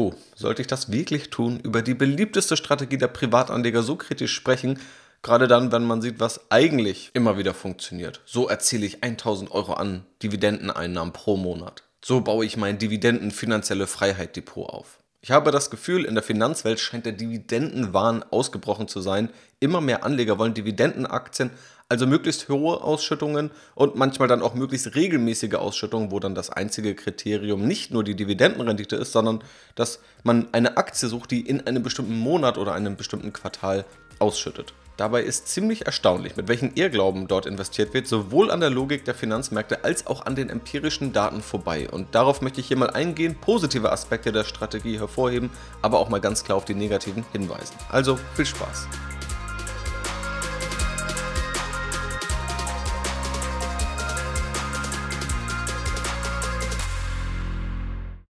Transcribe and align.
Puh, 0.00 0.14
sollte 0.34 0.62
ich 0.62 0.66
das 0.66 0.90
wirklich 0.90 1.28
tun, 1.28 1.60
über 1.62 1.82
die 1.82 1.92
beliebteste 1.92 2.56
Strategie 2.56 2.96
der 2.96 3.08
Privatanleger 3.08 3.82
so 3.82 3.96
kritisch 3.96 4.32
sprechen, 4.32 4.78
gerade 5.20 5.46
dann, 5.46 5.72
wenn 5.72 5.84
man 5.84 6.00
sieht, 6.00 6.20
was 6.20 6.50
eigentlich 6.50 7.10
immer 7.12 7.36
wieder 7.36 7.52
funktioniert. 7.52 8.22
So 8.24 8.48
erziele 8.48 8.86
ich 8.86 9.04
1000 9.04 9.50
Euro 9.50 9.74
an 9.74 10.06
Dividendeneinnahmen 10.22 11.12
pro 11.12 11.36
Monat. 11.36 11.82
So 12.02 12.22
baue 12.22 12.46
ich 12.46 12.56
mein 12.56 12.78
Dividenden-finanzielle 12.78 13.86
Freiheit-Depot 13.86 14.70
auf. 14.70 15.00
Ich 15.20 15.32
habe 15.32 15.50
das 15.50 15.68
Gefühl, 15.68 16.06
in 16.06 16.14
der 16.14 16.24
Finanzwelt 16.24 16.80
scheint 16.80 17.04
der 17.04 17.12
Dividendenwahn 17.12 18.22
ausgebrochen 18.22 18.88
zu 18.88 19.02
sein. 19.02 19.28
Immer 19.58 19.82
mehr 19.82 20.02
Anleger 20.02 20.38
wollen 20.38 20.54
Dividendenaktien, 20.54 21.50
also 21.90 22.06
möglichst 22.06 22.48
hohe 22.48 22.82
Ausschüttungen 22.82 23.50
und 23.74 23.96
manchmal 23.96 24.28
dann 24.28 24.42
auch 24.42 24.54
möglichst 24.54 24.94
regelmäßige 24.94 25.54
Ausschüttungen, 25.54 26.10
wo 26.10 26.20
dann 26.20 26.34
das 26.34 26.48
einzige 26.48 26.94
Kriterium 26.94 27.66
nicht 27.66 27.90
nur 27.90 28.04
die 28.04 28.14
Dividendenrendite 28.14 28.96
ist, 28.96 29.12
sondern 29.12 29.42
dass 29.74 29.98
man 30.22 30.48
eine 30.52 30.76
Aktie 30.76 31.08
sucht, 31.08 31.32
die 31.32 31.40
in 31.40 31.66
einem 31.66 31.82
bestimmten 31.82 32.16
Monat 32.16 32.58
oder 32.58 32.74
einem 32.74 32.96
bestimmten 32.96 33.32
Quartal 33.32 33.84
ausschüttet. 34.20 34.72
Dabei 34.98 35.22
ist 35.22 35.48
ziemlich 35.48 35.86
erstaunlich, 35.86 36.36
mit 36.36 36.46
welchen 36.46 36.74
Irrglauben 36.74 37.26
dort 37.26 37.46
investiert 37.46 37.94
wird, 37.94 38.06
sowohl 38.06 38.50
an 38.50 38.60
der 38.60 38.70
Logik 38.70 39.04
der 39.06 39.14
Finanzmärkte 39.14 39.82
als 39.82 40.06
auch 40.06 40.26
an 40.26 40.36
den 40.36 40.50
empirischen 40.50 41.12
Daten 41.12 41.40
vorbei. 41.40 41.88
Und 41.90 42.14
darauf 42.14 42.42
möchte 42.42 42.60
ich 42.60 42.68
hier 42.68 42.76
mal 42.76 42.90
eingehen, 42.90 43.34
positive 43.40 43.90
Aspekte 43.90 44.30
der 44.30 44.44
Strategie 44.44 44.98
hervorheben, 44.98 45.50
aber 45.80 45.98
auch 45.98 46.10
mal 46.10 46.20
ganz 46.20 46.44
klar 46.44 46.58
auf 46.58 46.66
die 46.66 46.74
negativen 46.74 47.24
hinweisen. 47.32 47.74
Also 47.88 48.18
viel 48.36 48.46
Spaß! 48.46 49.09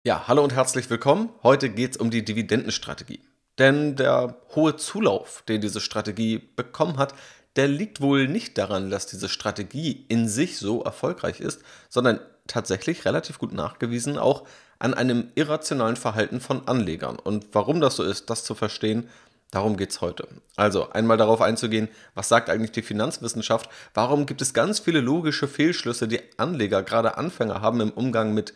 Ja, 0.07 0.29
hallo 0.29 0.45
und 0.45 0.53
herzlich 0.53 0.91
willkommen. 0.91 1.31
Heute 1.43 1.71
geht 1.71 1.93
es 1.93 1.97
um 1.97 2.11
die 2.11 2.23
Dividendenstrategie. 2.23 3.21
Denn 3.59 3.97
der 3.97 4.37
hohe 4.55 4.77
Zulauf, 4.77 5.43
den 5.49 5.63
diese 5.63 5.81
Strategie 5.81 6.47
bekommen 6.57 6.99
hat, 6.99 7.15
der 7.57 7.69
liegt 7.69 8.03
wohl 8.03 8.29
nicht 8.29 8.59
daran, 8.59 8.91
dass 8.91 9.07
diese 9.07 9.31
Strategie 9.31 10.05
in 10.11 10.29
sich 10.29 10.59
so 10.59 10.83
erfolgreich 10.83 11.41
ist, 11.41 11.63
sondern 11.89 12.21
tatsächlich 12.47 13.07
relativ 13.07 13.39
gut 13.39 13.55
nachgewiesen 13.55 14.19
auch 14.19 14.47
an 14.79 14.93
einem 14.93 15.31
irrationalen 15.37 15.97
Verhalten 15.97 16.43
von 16.43 16.69
Anlegern. 16.69 17.19
Und 17.19 17.47
warum 17.53 17.81
das 17.81 17.97
so 17.97 18.03
ist, 18.03 18.29
das 18.29 18.45
zu 18.45 18.55
verstehen, 18.55 19.09
darum 19.53 19.79
geht 19.79 19.93
es 19.93 20.03
heute. 20.03 20.29
Also 20.55 20.91
einmal 20.91 21.17
darauf 21.17 21.41
einzugehen, 21.41 21.89
was 22.15 22.29
sagt 22.29 22.51
eigentlich 22.51 22.73
die 22.73 22.83
Finanzwissenschaft, 22.83 23.71
warum 23.95 24.27
gibt 24.27 24.43
es 24.43 24.53
ganz 24.53 24.81
viele 24.81 25.01
logische 25.01 25.49
Fehlschlüsse, 25.49 26.09
die 26.09 26.21
Anleger, 26.37 26.83
gerade 26.83 27.17
Anfänger 27.17 27.63
haben 27.63 27.81
im 27.81 27.91
Umgang 27.91 28.35
mit 28.35 28.53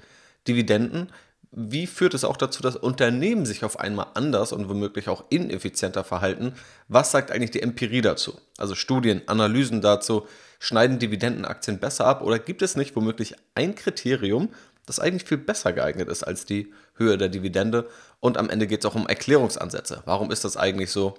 Dividenden, 0.47 1.11
wie 1.51 1.87
führt 1.87 2.15
es 2.15 2.25
auch 2.25 2.37
dazu, 2.37 2.63
dass 2.63 2.77
Unternehmen 2.77 3.47
sich 3.47 3.65
auf 3.65 3.81
einmal 3.81 4.09
anders 4.15 4.53
und 4.53 4.69
womöglich 4.69 5.09
auch 5.09 5.25
ineffizienter 5.31 6.05
verhalten? 6.05 6.55
Was 6.89 7.11
sagt 7.11 7.31
eigentlich 7.31 7.51
die 7.51 7.63
Empirie 7.63 8.03
dazu? 8.03 8.39
Also 8.59 8.75
Studien, 8.75 9.23
Analysen 9.27 9.81
dazu, 9.81 10.27
schneiden 10.59 10.99
Dividendenaktien 10.99 11.79
besser 11.79 12.07
ab 12.07 12.23
oder 12.23 12.39
gibt 12.39 12.63
es 12.63 12.77
nicht 12.77 12.95
womöglich 12.97 13.35
ein 13.55 13.75
Kriterium, 13.75 14.51
das 14.85 15.01
eigentlich 15.01 15.25
viel 15.25 15.39
besser 15.39 15.73
geeignet 15.73 16.09
ist 16.09 16.23
als 16.23 16.45
die 16.45 16.73
Höhe 16.95 17.17
der 17.17 17.29
Dividende? 17.29 17.89
Und 18.21 18.37
am 18.37 18.51
Ende 18.51 18.67
geht 18.67 18.81
es 18.81 18.91
auch 18.91 18.95
um 18.95 19.07
Erklärungsansätze. 19.07 20.03
Warum 20.05 20.31
ist 20.31 20.45
das 20.45 20.57
eigentlich 20.57 20.91
so? 20.91 21.17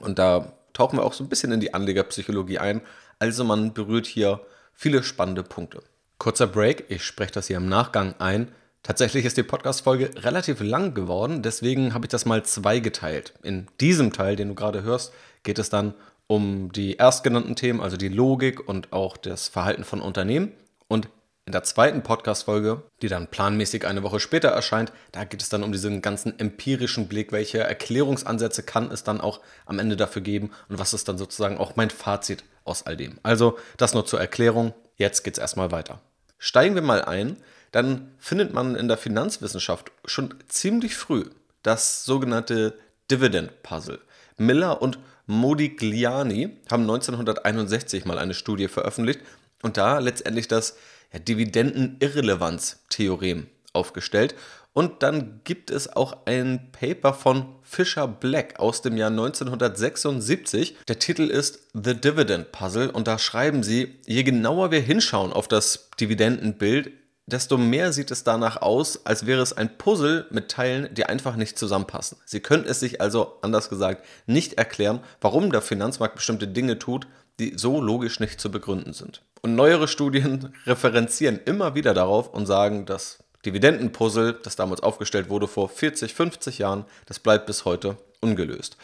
Und 0.00 0.18
da 0.18 0.52
tauchen 0.72 0.98
wir 0.98 1.04
auch 1.04 1.12
so 1.12 1.22
ein 1.22 1.28
bisschen 1.28 1.52
in 1.52 1.60
die 1.60 1.74
Anlegerpsychologie 1.74 2.58
ein. 2.58 2.80
Also 3.18 3.44
man 3.44 3.74
berührt 3.74 4.06
hier 4.06 4.40
viele 4.72 5.02
spannende 5.02 5.42
Punkte. 5.42 5.82
Kurzer 6.18 6.46
Break, 6.46 6.86
ich 6.88 7.04
spreche 7.04 7.32
das 7.32 7.46
hier 7.48 7.58
im 7.58 7.68
Nachgang 7.68 8.14
ein. 8.18 8.52
Tatsächlich 8.84 9.24
ist 9.24 9.38
die 9.38 9.42
Podcast-Folge 9.42 10.10
relativ 10.24 10.60
lang 10.60 10.92
geworden, 10.92 11.40
deswegen 11.40 11.94
habe 11.94 12.04
ich 12.04 12.10
das 12.10 12.26
mal 12.26 12.44
zweigeteilt. 12.44 13.32
In 13.42 13.66
diesem 13.80 14.12
Teil, 14.12 14.36
den 14.36 14.48
du 14.48 14.54
gerade 14.54 14.82
hörst, 14.82 15.14
geht 15.42 15.58
es 15.58 15.70
dann 15.70 15.94
um 16.26 16.70
die 16.70 16.98
erstgenannten 16.98 17.56
Themen, 17.56 17.80
also 17.80 17.96
die 17.96 18.10
Logik 18.10 18.68
und 18.68 18.92
auch 18.92 19.16
das 19.16 19.48
Verhalten 19.48 19.84
von 19.84 20.02
Unternehmen. 20.02 20.52
Und 20.86 21.08
in 21.46 21.52
der 21.52 21.62
zweiten 21.62 22.02
Podcast-Folge, 22.02 22.82
die 23.00 23.08
dann 23.08 23.28
planmäßig 23.28 23.86
eine 23.86 24.02
Woche 24.02 24.20
später 24.20 24.50
erscheint, 24.50 24.92
da 25.12 25.24
geht 25.24 25.40
es 25.40 25.48
dann 25.48 25.62
um 25.62 25.72
diesen 25.72 26.02
ganzen 26.02 26.38
empirischen 26.38 27.08
Blick, 27.08 27.32
welche 27.32 27.60
Erklärungsansätze 27.60 28.64
kann 28.64 28.90
es 28.90 29.02
dann 29.02 29.22
auch 29.22 29.40
am 29.64 29.78
Ende 29.78 29.96
dafür 29.96 30.20
geben 30.20 30.50
und 30.68 30.78
was 30.78 30.92
ist 30.92 31.08
dann 31.08 31.16
sozusagen 31.16 31.56
auch 31.56 31.76
mein 31.76 31.88
Fazit 31.88 32.44
aus 32.64 32.84
all 32.84 32.98
dem. 32.98 33.18
Also 33.22 33.56
das 33.78 33.94
nur 33.94 34.04
zur 34.04 34.20
Erklärung. 34.20 34.74
Jetzt 34.96 35.24
geht 35.24 35.38
es 35.38 35.40
erstmal 35.40 35.72
weiter. 35.72 36.02
Steigen 36.36 36.74
wir 36.74 36.82
mal 36.82 37.02
ein 37.02 37.38
dann 37.74 38.12
findet 38.18 38.54
man 38.54 38.76
in 38.76 38.86
der 38.86 38.96
Finanzwissenschaft 38.96 39.90
schon 40.04 40.32
ziemlich 40.46 40.94
früh 40.94 41.24
das 41.64 42.04
sogenannte 42.04 42.78
Dividend 43.10 43.64
Puzzle. 43.64 43.98
Miller 44.36 44.80
und 44.80 45.00
Modigliani 45.26 46.56
haben 46.70 46.82
1961 46.82 48.04
mal 48.04 48.18
eine 48.18 48.34
Studie 48.34 48.68
veröffentlicht 48.68 49.22
und 49.62 49.76
da 49.76 49.98
letztendlich 49.98 50.46
das 50.46 50.76
ja, 51.12 51.18
Dividendenirrelevanz-Theorem 51.18 53.48
aufgestellt. 53.72 54.36
Und 54.72 55.02
dann 55.02 55.40
gibt 55.42 55.72
es 55.72 55.88
auch 55.88 56.26
ein 56.26 56.70
Paper 56.70 57.12
von 57.12 57.56
Fisher 57.62 58.06
Black 58.06 58.60
aus 58.60 58.82
dem 58.82 58.96
Jahr 58.96 59.10
1976. 59.10 60.76
Der 60.86 61.00
Titel 61.00 61.24
ist 61.24 61.58
The 61.74 62.00
Dividend 62.00 62.52
Puzzle 62.52 62.90
und 62.90 63.08
da 63.08 63.18
schreiben 63.18 63.64
sie, 63.64 63.98
je 64.06 64.22
genauer 64.22 64.70
wir 64.70 64.80
hinschauen 64.80 65.32
auf 65.32 65.48
das 65.48 65.90
Dividendenbild, 65.98 66.92
desto 67.26 67.56
mehr 67.56 67.92
sieht 67.92 68.10
es 68.10 68.24
danach 68.24 68.60
aus, 68.60 69.06
als 69.06 69.26
wäre 69.26 69.40
es 69.40 69.52
ein 69.52 69.78
Puzzle 69.78 70.26
mit 70.30 70.50
Teilen, 70.50 70.92
die 70.92 71.06
einfach 71.06 71.36
nicht 71.36 71.58
zusammenpassen. 71.58 72.18
Sie 72.24 72.40
können 72.40 72.64
es 72.66 72.80
sich 72.80 73.00
also, 73.00 73.38
anders 73.42 73.68
gesagt, 73.70 74.04
nicht 74.26 74.54
erklären, 74.54 75.00
warum 75.20 75.50
der 75.50 75.62
Finanzmarkt 75.62 76.16
bestimmte 76.16 76.48
Dinge 76.48 76.78
tut, 76.78 77.06
die 77.38 77.54
so 77.56 77.80
logisch 77.80 78.20
nicht 78.20 78.40
zu 78.40 78.50
begründen 78.50 78.92
sind. 78.92 79.22
Und 79.42 79.54
neuere 79.54 79.88
Studien 79.88 80.54
referenzieren 80.66 81.40
immer 81.44 81.74
wieder 81.74 81.94
darauf 81.94 82.32
und 82.32 82.46
sagen, 82.46 82.86
das 82.86 83.18
Dividendenpuzzle, 83.44 84.34
das 84.34 84.56
damals 84.56 84.82
aufgestellt 84.82 85.28
wurde 85.28 85.48
vor 85.48 85.68
40, 85.68 86.14
50 86.14 86.58
Jahren, 86.58 86.84
das 87.06 87.18
bleibt 87.18 87.46
bis 87.46 87.64
heute 87.64 87.96
ungelöst. 88.20 88.76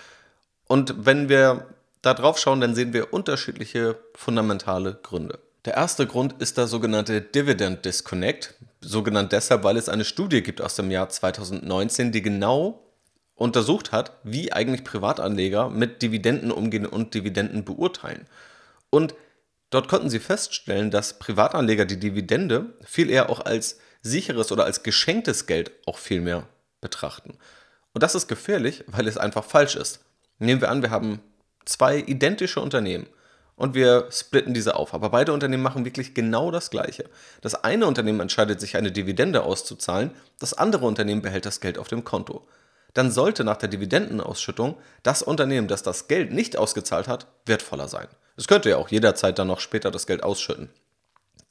Und 0.66 1.06
wenn 1.06 1.28
wir 1.28 1.66
da 2.02 2.14
drauf 2.14 2.38
schauen, 2.38 2.60
dann 2.60 2.74
sehen 2.74 2.92
wir 2.92 3.12
unterschiedliche 3.12 3.98
fundamentale 4.14 4.98
Gründe. 5.02 5.38
Der 5.66 5.74
erste 5.74 6.06
Grund 6.06 6.40
ist 6.40 6.56
der 6.56 6.66
sogenannte 6.66 7.20
Dividend 7.20 7.84
Disconnect, 7.84 8.54
sogenannt 8.80 9.32
deshalb, 9.32 9.62
weil 9.62 9.76
es 9.76 9.90
eine 9.90 10.06
Studie 10.06 10.42
gibt 10.42 10.62
aus 10.62 10.74
dem 10.74 10.90
Jahr 10.90 11.10
2019, 11.10 12.12
die 12.12 12.22
genau 12.22 12.82
untersucht 13.34 13.92
hat, 13.92 14.12
wie 14.22 14.54
eigentlich 14.54 14.84
Privatanleger 14.84 15.68
mit 15.68 16.00
Dividenden 16.00 16.50
umgehen 16.50 16.86
und 16.86 17.12
Dividenden 17.12 17.66
beurteilen. 17.66 18.26
Und 18.88 19.14
dort 19.68 19.88
konnten 19.88 20.08
sie 20.08 20.18
feststellen, 20.18 20.90
dass 20.90 21.18
Privatanleger 21.18 21.84
die 21.84 22.00
Dividende 22.00 22.74
viel 22.82 23.10
eher 23.10 23.28
auch 23.28 23.40
als 23.40 23.78
sicheres 24.00 24.52
oder 24.52 24.64
als 24.64 24.82
geschenktes 24.82 25.44
Geld 25.44 25.72
auch 25.84 25.98
viel 25.98 26.22
mehr 26.22 26.48
betrachten. 26.80 27.36
Und 27.92 28.02
das 28.02 28.14
ist 28.14 28.28
gefährlich, 28.28 28.84
weil 28.86 29.06
es 29.06 29.18
einfach 29.18 29.44
falsch 29.44 29.76
ist. 29.76 30.00
Nehmen 30.38 30.62
wir 30.62 30.70
an, 30.70 30.80
wir 30.80 30.90
haben 30.90 31.20
zwei 31.66 31.98
identische 31.98 32.60
Unternehmen 32.60 33.06
und 33.60 33.74
wir 33.74 34.08
splitten 34.10 34.54
diese 34.54 34.74
auf. 34.74 34.94
Aber 34.94 35.10
beide 35.10 35.34
Unternehmen 35.34 35.62
machen 35.62 35.84
wirklich 35.84 36.14
genau 36.14 36.50
das 36.50 36.70
Gleiche. 36.70 37.04
Das 37.42 37.62
eine 37.62 37.86
Unternehmen 37.86 38.20
entscheidet 38.20 38.58
sich, 38.58 38.78
eine 38.78 38.90
Dividende 38.90 39.42
auszuzahlen, 39.42 40.12
das 40.38 40.54
andere 40.54 40.86
Unternehmen 40.86 41.20
behält 41.20 41.44
das 41.44 41.60
Geld 41.60 41.76
auf 41.76 41.88
dem 41.88 42.02
Konto. 42.02 42.48
Dann 42.94 43.10
sollte 43.10 43.44
nach 43.44 43.58
der 43.58 43.68
Dividendenausschüttung 43.68 44.78
das 45.02 45.22
Unternehmen, 45.22 45.68
das 45.68 45.82
das 45.82 46.08
Geld 46.08 46.32
nicht 46.32 46.56
ausgezahlt 46.56 47.06
hat, 47.06 47.26
wertvoller 47.44 47.86
sein. 47.86 48.08
Es 48.38 48.48
könnte 48.48 48.70
ja 48.70 48.78
auch 48.78 48.88
jederzeit 48.88 49.38
dann 49.38 49.48
noch 49.48 49.60
später 49.60 49.90
das 49.90 50.06
Geld 50.06 50.22
ausschütten. 50.22 50.70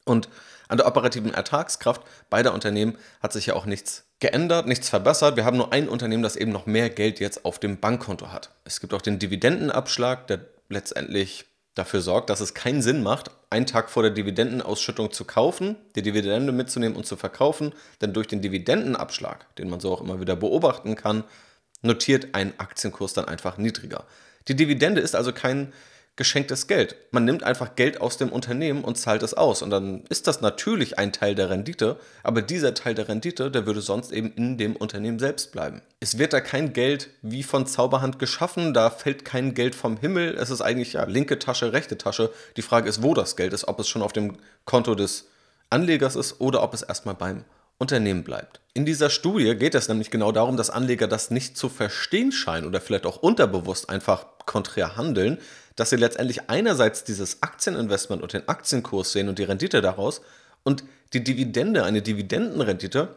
Und 0.03 0.29
an 0.67 0.77
der 0.77 0.87
operativen 0.87 1.35
Ertragskraft 1.35 2.01
beider 2.31 2.55
Unternehmen 2.55 2.97
hat 3.21 3.33
sich 3.33 3.45
ja 3.45 3.53
auch 3.53 3.67
nichts 3.67 4.05
geändert, 4.19 4.65
nichts 4.65 4.89
verbessert. 4.89 5.35
Wir 5.35 5.45
haben 5.45 5.57
nur 5.57 5.71
ein 5.73 5.87
Unternehmen, 5.87 6.23
das 6.23 6.35
eben 6.35 6.51
noch 6.51 6.65
mehr 6.65 6.89
Geld 6.89 7.19
jetzt 7.19 7.45
auf 7.45 7.59
dem 7.59 7.79
Bankkonto 7.79 8.31
hat. 8.31 8.49
Es 8.65 8.79
gibt 8.79 8.95
auch 8.95 9.01
den 9.03 9.19
Dividendenabschlag, 9.19 10.25
der 10.25 10.39
letztendlich 10.69 11.45
dafür 11.75 12.01
sorgt, 12.01 12.29
dass 12.29 12.41
es 12.41 12.53
keinen 12.53 12.81
Sinn 12.81 13.03
macht, 13.03 13.31
einen 13.49 13.65
Tag 13.65 13.89
vor 13.89 14.03
der 14.03 14.11
Dividendenausschüttung 14.11 15.11
zu 15.11 15.25
kaufen, 15.25 15.75
die 15.95 16.01
Dividende 16.01 16.51
mitzunehmen 16.51 16.97
und 16.97 17.05
zu 17.05 17.15
verkaufen, 17.15 17.73
denn 18.01 18.13
durch 18.13 18.27
den 18.27 18.41
Dividendenabschlag, 18.41 19.55
den 19.55 19.69
man 19.69 19.79
so 19.79 19.91
auch 19.91 20.01
immer 20.01 20.19
wieder 20.19 20.35
beobachten 20.35 20.95
kann, 20.95 21.23
notiert 21.81 22.29
ein 22.33 22.59
Aktienkurs 22.59 23.13
dann 23.13 23.25
einfach 23.25 23.57
niedriger. 23.57 24.05
Die 24.47 24.55
Dividende 24.55 25.01
ist 25.01 25.15
also 25.15 25.31
kein 25.31 25.73
geschenktes 26.19 26.67
Geld. 26.67 26.97
Man 27.11 27.23
nimmt 27.23 27.43
einfach 27.43 27.75
Geld 27.75 28.01
aus 28.01 28.17
dem 28.17 28.29
Unternehmen 28.29 28.83
und 28.83 28.97
zahlt 28.97 29.23
es 29.23 29.33
aus. 29.33 29.61
Und 29.61 29.69
dann 29.69 30.03
ist 30.09 30.27
das 30.27 30.41
natürlich 30.41 30.99
ein 30.99 31.13
Teil 31.13 31.33
der 31.33 31.49
Rendite, 31.49 31.97
aber 32.23 32.41
dieser 32.41 32.73
Teil 32.73 32.93
der 32.93 33.07
Rendite, 33.07 33.49
der 33.49 33.65
würde 33.65 33.79
sonst 33.79 34.11
eben 34.11 34.33
in 34.33 34.57
dem 34.57 34.75
Unternehmen 34.75 35.17
selbst 35.17 35.53
bleiben. 35.53 35.81
Es 36.01 36.17
wird 36.17 36.33
da 36.33 36.41
kein 36.41 36.73
Geld 36.73 37.09
wie 37.21 37.41
von 37.41 37.65
Zauberhand 37.65 38.19
geschaffen, 38.19 38.73
da 38.73 38.89
fällt 38.89 39.23
kein 39.23 39.53
Geld 39.53 39.75
vom 39.75 39.95
Himmel. 39.95 40.35
Es 40.37 40.49
ist 40.49 40.59
eigentlich 40.59 40.93
ja 40.93 41.05
linke 41.05 41.39
Tasche, 41.39 41.71
rechte 41.71 41.97
Tasche. 41.97 42.31
Die 42.57 42.61
Frage 42.61 42.89
ist, 42.89 43.01
wo 43.01 43.13
das 43.13 43.37
Geld 43.37 43.53
ist, 43.53 43.69
ob 43.69 43.79
es 43.79 43.87
schon 43.87 44.01
auf 44.01 44.11
dem 44.11 44.35
Konto 44.65 44.95
des 44.95 45.29
Anlegers 45.69 46.17
ist 46.17 46.41
oder 46.41 46.61
ob 46.63 46.73
es 46.73 46.81
erstmal 46.81 47.15
beim 47.15 47.45
Unternehmen 47.77 48.25
bleibt. 48.25 48.59
In 48.73 48.85
dieser 48.85 49.09
Studie 49.09 49.55
geht 49.55 49.73
es 49.73 49.87
nämlich 49.87 50.11
genau 50.11 50.33
darum, 50.33 50.57
dass 50.57 50.69
Anleger 50.69 51.07
das 51.07 51.31
nicht 51.31 51.55
zu 51.55 51.69
verstehen 51.69 52.33
scheinen 52.33 52.67
oder 52.67 52.81
vielleicht 52.81 53.05
auch 53.05 53.23
unterbewusst 53.23 53.89
einfach 53.89 54.25
konträr 54.45 54.97
handeln, 54.97 55.37
dass 55.79 55.91
sie 55.91 55.95
letztendlich 55.95 56.49
einerseits 56.49 57.03
dieses 57.03 57.41
Aktieninvestment 57.41 58.21
und 58.21 58.33
den 58.33 58.47
Aktienkurs 58.47 59.11
sehen 59.11 59.29
und 59.29 59.39
die 59.39 59.43
Rendite 59.43 59.81
daraus 59.81 60.21
und 60.63 60.83
die 61.13 61.23
Dividende, 61.23 61.83
eine 61.83 62.01
Dividendenrendite, 62.01 63.15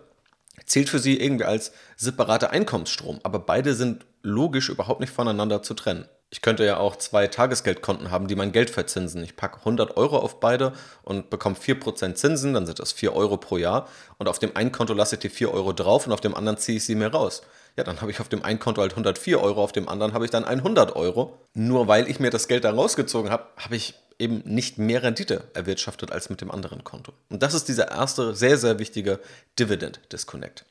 zählt 0.64 0.88
für 0.88 0.98
sie 0.98 1.18
irgendwie 1.18 1.44
als 1.44 1.72
separater 1.96 2.50
Einkommensstrom. 2.50 3.20
Aber 3.24 3.40
beide 3.40 3.74
sind 3.74 4.06
logisch 4.22 4.68
überhaupt 4.68 5.00
nicht 5.00 5.12
voneinander 5.12 5.62
zu 5.62 5.74
trennen. 5.74 6.06
Ich 6.30 6.40
könnte 6.40 6.64
ja 6.64 6.78
auch 6.78 6.96
zwei 6.96 7.26
Tagesgeldkonten 7.26 8.10
haben, 8.10 8.26
die 8.26 8.36
mein 8.36 8.52
Geld 8.52 8.70
verzinsen. 8.70 9.22
Ich 9.22 9.36
packe 9.36 9.58
100 9.58 9.98
Euro 9.98 10.18
auf 10.18 10.40
beide 10.40 10.72
und 11.02 11.28
bekomme 11.28 11.56
4% 11.56 12.14
Zinsen, 12.14 12.54
dann 12.54 12.64
sind 12.64 12.78
das 12.78 12.92
4 12.92 13.14
Euro 13.14 13.36
pro 13.36 13.58
Jahr. 13.58 13.86
Und 14.16 14.28
auf 14.28 14.38
dem 14.38 14.56
einen 14.56 14.72
Konto 14.72 14.94
lasse 14.94 15.16
ich 15.16 15.20
die 15.20 15.28
4 15.28 15.52
Euro 15.52 15.74
drauf 15.74 16.06
und 16.06 16.12
auf 16.12 16.22
dem 16.22 16.34
anderen 16.34 16.56
ziehe 16.56 16.78
ich 16.78 16.84
sie 16.84 16.94
mir 16.94 17.08
raus. 17.08 17.42
Ja, 17.76 17.84
dann 17.84 18.00
habe 18.00 18.10
ich 18.10 18.20
auf 18.20 18.28
dem 18.28 18.42
einen 18.42 18.58
Konto 18.58 18.82
halt 18.82 18.92
104 18.92 19.40
Euro, 19.40 19.62
auf 19.62 19.72
dem 19.72 19.88
anderen 19.88 20.12
habe 20.12 20.24
ich 20.24 20.30
dann 20.30 20.44
100 20.44 20.94
Euro. 20.94 21.38
Nur 21.54 21.88
weil 21.88 22.08
ich 22.08 22.20
mir 22.20 22.30
das 22.30 22.48
Geld 22.48 22.64
da 22.64 22.70
rausgezogen 22.70 23.30
habe, 23.30 23.46
habe 23.56 23.76
ich 23.76 23.94
eben 24.19 24.42
nicht 24.44 24.78
mehr 24.78 25.02
Rendite 25.02 25.44
erwirtschaftet 25.54 26.12
als 26.12 26.28
mit 26.30 26.40
dem 26.40 26.50
anderen 26.50 26.84
Konto. 26.84 27.12
Und 27.30 27.42
das 27.42 27.54
ist 27.54 27.69
dieser 27.69 27.90
erste 27.90 28.34
sehr, 28.34 28.58
sehr 28.58 28.78
wichtige 28.78 29.20
Dividend 29.58 30.00
Disconnect. 30.12 30.64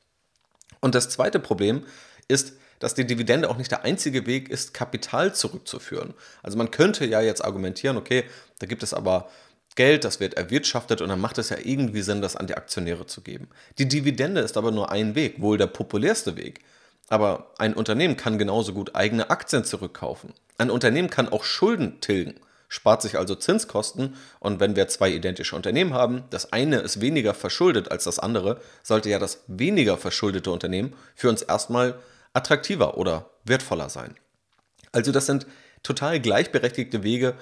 Und 0.79 0.95
das 0.95 1.09
zweite 1.09 1.39
Problem 1.39 1.85
ist, 2.27 2.53
dass 2.79 2.95
die 2.95 3.05
Dividende 3.05 3.49
auch 3.49 3.57
nicht 3.57 3.71
der 3.71 3.83
einzige 3.83 4.25
Weg 4.25 4.49
ist, 4.49 4.73
Kapital 4.73 5.35
zurückzuführen. 5.35 6.13
Also 6.41 6.57
man 6.57 6.71
könnte 6.71 7.05
ja 7.05 7.21
jetzt 7.21 7.43
argumentieren, 7.43 7.97
okay, 7.97 8.23
da 8.59 8.67
gibt 8.67 8.83
es 8.83 8.93
aber 8.93 9.29
Geld, 9.75 10.03
das 10.03 10.19
wird 10.19 10.33
erwirtschaftet 10.33 11.01
und 11.01 11.09
dann 11.09 11.21
macht 11.21 11.37
es 11.37 11.49
ja 11.49 11.57
irgendwie 11.63 12.01
Sinn, 12.01 12.21
das 12.21 12.35
an 12.35 12.47
die 12.47 12.55
Aktionäre 12.55 13.05
zu 13.05 13.21
geben. 13.21 13.49
Die 13.77 13.87
Dividende 13.87 14.41
ist 14.41 14.57
aber 14.57 14.71
nur 14.71 14.91
ein 14.91 15.15
Weg, 15.15 15.41
wohl 15.41 15.57
der 15.57 15.67
populärste 15.67 16.35
Weg. 16.35 16.61
Aber 17.09 17.53
ein 17.57 17.73
Unternehmen 17.73 18.17
kann 18.17 18.37
genauso 18.37 18.73
gut 18.73 18.95
eigene 18.95 19.29
Aktien 19.29 19.65
zurückkaufen. 19.65 20.33
Ein 20.57 20.69
Unternehmen 20.69 21.09
kann 21.09 21.29
auch 21.29 21.43
Schulden 21.43 21.99
tilgen, 22.01 22.35
spart 22.69 23.01
sich 23.01 23.17
also 23.17 23.35
Zinskosten 23.35 24.15
und 24.39 24.59
wenn 24.59 24.75
wir 24.75 24.87
zwei 24.87 25.11
identische 25.11 25.55
Unternehmen 25.55 25.93
haben, 25.93 26.23
das 26.29 26.53
eine 26.53 26.77
ist 26.79 27.01
weniger 27.01 27.33
verschuldet 27.33 27.91
als 27.91 28.05
das 28.05 28.19
andere, 28.19 28.61
sollte 28.81 29.09
ja 29.09 29.19
das 29.19 29.43
weniger 29.47 29.97
verschuldete 29.97 30.51
Unternehmen 30.51 30.93
für 31.15 31.27
uns 31.27 31.41
erstmal 31.41 31.99
attraktiver 32.33 32.97
oder 32.97 33.29
wertvoller 33.43 33.89
sein. 33.89 34.15
Also 34.93 35.11
das 35.11 35.25
sind 35.25 35.47
total 35.83 36.19
gleichberechtigte 36.19 37.03
Wege, 37.03 37.35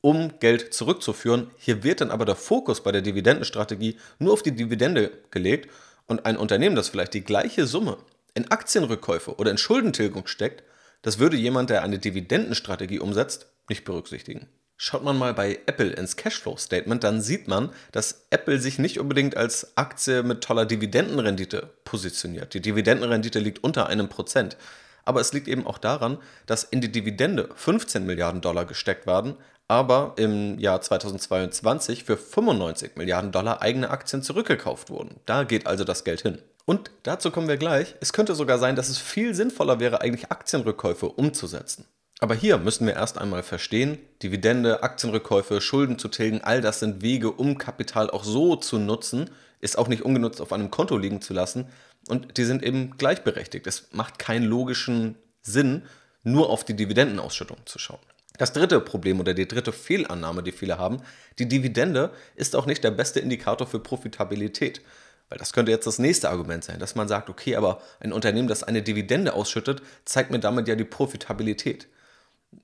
um 0.00 0.38
Geld 0.38 0.72
zurückzuführen. 0.72 1.50
Hier 1.58 1.82
wird 1.82 2.00
dann 2.00 2.10
aber 2.10 2.24
der 2.24 2.36
Fokus 2.36 2.82
bei 2.82 2.92
der 2.92 3.02
Dividendenstrategie 3.02 3.98
nur 4.18 4.32
auf 4.32 4.42
die 4.42 4.54
Dividende 4.54 5.10
gelegt 5.30 5.70
und 6.06 6.24
ein 6.24 6.36
Unternehmen, 6.36 6.76
das 6.76 6.88
vielleicht 6.88 7.14
die 7.14 7.24
gleiche 7.24 7.66
Summe 7.66 7.98
in 8.34 8.50
Aktienrückkäufe 8.50 9.36
oder 9.36 9.50
in 9.50 9.58
Schuldentilgung 9.58 10.26
steckt, 10.26 10.62
das 11.02 11.18
würde 11.18 11.36
jemand, 11.36 11.70
der 11.70 11.82
eine 11.82 11.98
Dividendenstrategie 11.98 12.98
umsetzt, 12.98 13.46
nicht 13.68 13.84
berücksichtigen. 13.84 14.48
Schaut 14.76 15.04
man 15.04 15.18
mal 15.18 15.34
bei 15.34 15.58
Apple 15.66 15.90
ins 15.90 16.16
Cashflow-Statement, 16.16 17.04
dann 17.04 17.20
sieht 17.20 17.48
man, 17.48 17.70
dass 17.92 18.26
Apple 18.30 18.58
sich 18.58 18.78
nicht 18.78 18.98
unbedingt 18.98 19.36
als 19.36 19.76
Aktie 19.76 20.22
mit 20.22 20.42
toller 20.42 20.64
Dividendenrendite 20.64 21.68
positioniert. 21.84 22.54
Die 22.54 22.62
Dividendenrendite 22.62 23.40
liegt 23.40 23.62
unter 23.62 23.88
einem 23.88 24.08
Prozent. 24.08 24.56
Aber 25.04 25.20
es 25.20 25.32
liegt 25.34 25.48
eben 25.48 25.66
auch 25.66 25.76
daran, 25.76 26.18
dass 26.46 26.64
in 26.64 26.80
die 26.80 26.90
Dividende 26.90 27.50
15 27.54 28.06
Milliarden 28.06 28.40
Dollar 28.40 28.64
gesteckt 28.64 29.06
werden, 29.06 29.36
aber 29.68 30.14
im 30.16 30.58
Jahr 30.58 30.80
2022 30.80 32.04
für 32.04 32.16
95 32.16 32.96
Milliarden 32.96 33.32
Dollar 33.32 33.62
eigene 33.62 33.90
Aktien 33.90 34.22
zurückgekauft 34.22 34.88
wurden. 34.88 35.20
Da 35.26 35.44
geht 35.44 35.66
also 35.66 35.84
das 35.84 36.04
Geld 36.04 36.22
hin. 36.22 36.40
Und 36.70 36.92
dazu 37.02 37.32
kommen 37.32 37.48
wir 37.48 37.56
gleich. 37.56 37.96
Es 38.00 38.12
könnte 38.12 38.36
sogar 38.36 38.60
sein, 38.60 38.76
dass 38.76 38.90
es 38.90 38.98
viel 38.98 39.34
sinnvoller 39.34 39.80
wäre, 39.80 40.02
eigentlich 40.02 40.30
Aktienrückkäufe 40.30 41.08
umzusetzen. 41.08 41.84
Aber 42.20 42.36
hier 42.36 42.58
müssen 42.58 42.86
wir 42.86 42.94
erst 42.94 43.18
einmal 43.18 43.42
verstehen, 43.42 43.98
Dividende, 44.22 44.84
Aktienrückkäufe, 44.84 45.60
Schulden 45.60 45.98
zu 45.98 46.06
tilgen, 46.06 46.42
all 46.44 46.60
das 46.60 46.78
sind 46.78 47.02
Wege, 47.02 47.32
um 47.32 47.58
Kapital 47.58 48.08
auch 48.08 48.22
so 48.22 48.54
zu 48.54 48.78
nutzen, 48.78 49.30
ist 49.58 49.78
auch 49.78 49.88
nicht 49.88 50.02
ungenutzt 50.02 50.40
auf 50.40 50.52
einem 50.52 50.70
Konto 50.70 50.96
liegen 50.96 51.20
zu 51.20 51.34
lassen. 51.34 51.66
Und 52.06 52.36
die 52.36 52.44
sind 52.44 52.62
eben 52.62 52.96
gleichberechtigt. 52.96 53.66
Es 53.66 53.88
macht 53.90 54.20
keinen 54.20 54.44
logischen 54.44 55.16
Sinn, 55.42 55.82
nur 56.22 56.50
auf 56.50 56.62
die 56.62 56.76
Dividendenausschüttung 56.76 57.58
zu 57.64 57.80
schauen. 57.80 57.98
Das 58.38 58.52
dritte 58.52 58.80
Problem 58.80 59.18
oder 59.18 59.34
die 59.34 59.48
dritte 59.48 59.72
Fehlannahme, 59.72 60.44
die 60.44 60.52
viele 60.52 60.78
haben, 60.78 61.02
die 61.40 61.48
Dividende 61.48 62.12
ist 62.36 62.54
auch 62.54 62.66
nicht 62.66 62.84
der 62.84 62.92
beste 62.92 63.18
Indikator 63.18 63.66
für 63.66 63.80
Profitabilität. 63.80 64.82
Weil 65.30 65.38
das 65.38 65.52
könnte 65.52 65.70
jetzt 65.70 65.86
das 65.86 65.98
nächste 65.98 66.28
Argument 66.28 66.64
sein, 66.64 66.80
dass 66.80 66.96
man 66.96 67.08
sagt, 67.08 67.30
okay, 67.30 67.56
aber 67.56 67.80
ein 68.00 68.12
Unternehmen, 68.12 68.48
das 68.48 68.64
eine 68.64 68.82
Dividende 68.82 69.32
ausschüttet, 69.32 69.80
zeigt 70.04 70.30
mir 70.30 70.40
damit 70.40 70.68
ja 70.68 70.74
die 70.74 70.84
Profitabilität. 70.84 71.86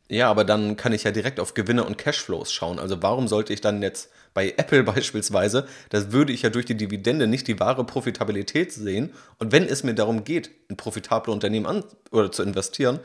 Ja, 0.08 0.28
aber 0.28 0.44
dann 0.44 0.76
kann 0.76 0.92
ich 0.92 1.04
ja 1.04 1.12
direkt 1.12 1.38
auf 1.38 1.54
Gewinne 1.54 1.84
und 1.84 1.96
Cashflows 1.96 2.52
schauen. 2.52 2.80
Also 2.80 3.02
warum 3.02 3.28
sollte 3.28 3.52
ich 3.52 3.60
dann 3.60 3.82
jetzt 3.82 4.10
bei 4.34 4.54
Apple 4.56 4.82
beispielsweise, 4.84 5.66
das 5.90 6.10
würde 6.10 6.32
ich 6.32 6.42
ja 6.42 6.50
durch 6.50 6.66
die 6.66 6.76
Dividende 6.76 7.28
nicht 7.28 7.46
die 7.46 7.60
wahre 7.60 7.84
Profitabilität 7.84 8.72
sehen. 8.72 9.12
Und 9.38 9.52
wenn 9.52 9.64
es 9.64 9.84
mir 9.84 9.94
darum 9.94 10.24
geht, 10.24 10.50
in 10.68 10.76
profitable 10.76 11.32
Unternehmen 11.32 11.66
an 11.66 11.84
oder 12.10 12.32
zu 12.32 12.42
investieren, 12.42 12.98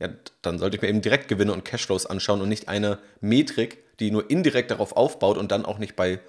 ja, 0.00 0.08
dann 0.42 0.58
sollte 0.58 0.76
ich 0.76 0.82
mir 0.82 0.88
eben 0.88 1.02
direkt 1.02 1.28
Gewinne 1.28 1.52
und 1.52 1.64
Cashflows 1.64 2.06
anschauen 2.06 2.40
und 2.40 2.48
nicht 2.48 2.68
eine 2.68 2.98
Metrik, 3.20 3.78
die 4.00 4.10
nur 4.10 4.30
indirekt 4.30 4.70
darauf 4.70 4.96
aufbaut 4.96 5.38
und 5.38 5.50
dann 5.50 5.64
auch 5.64 5.78
nicht 5.78 5.96
bei 5.96 6.20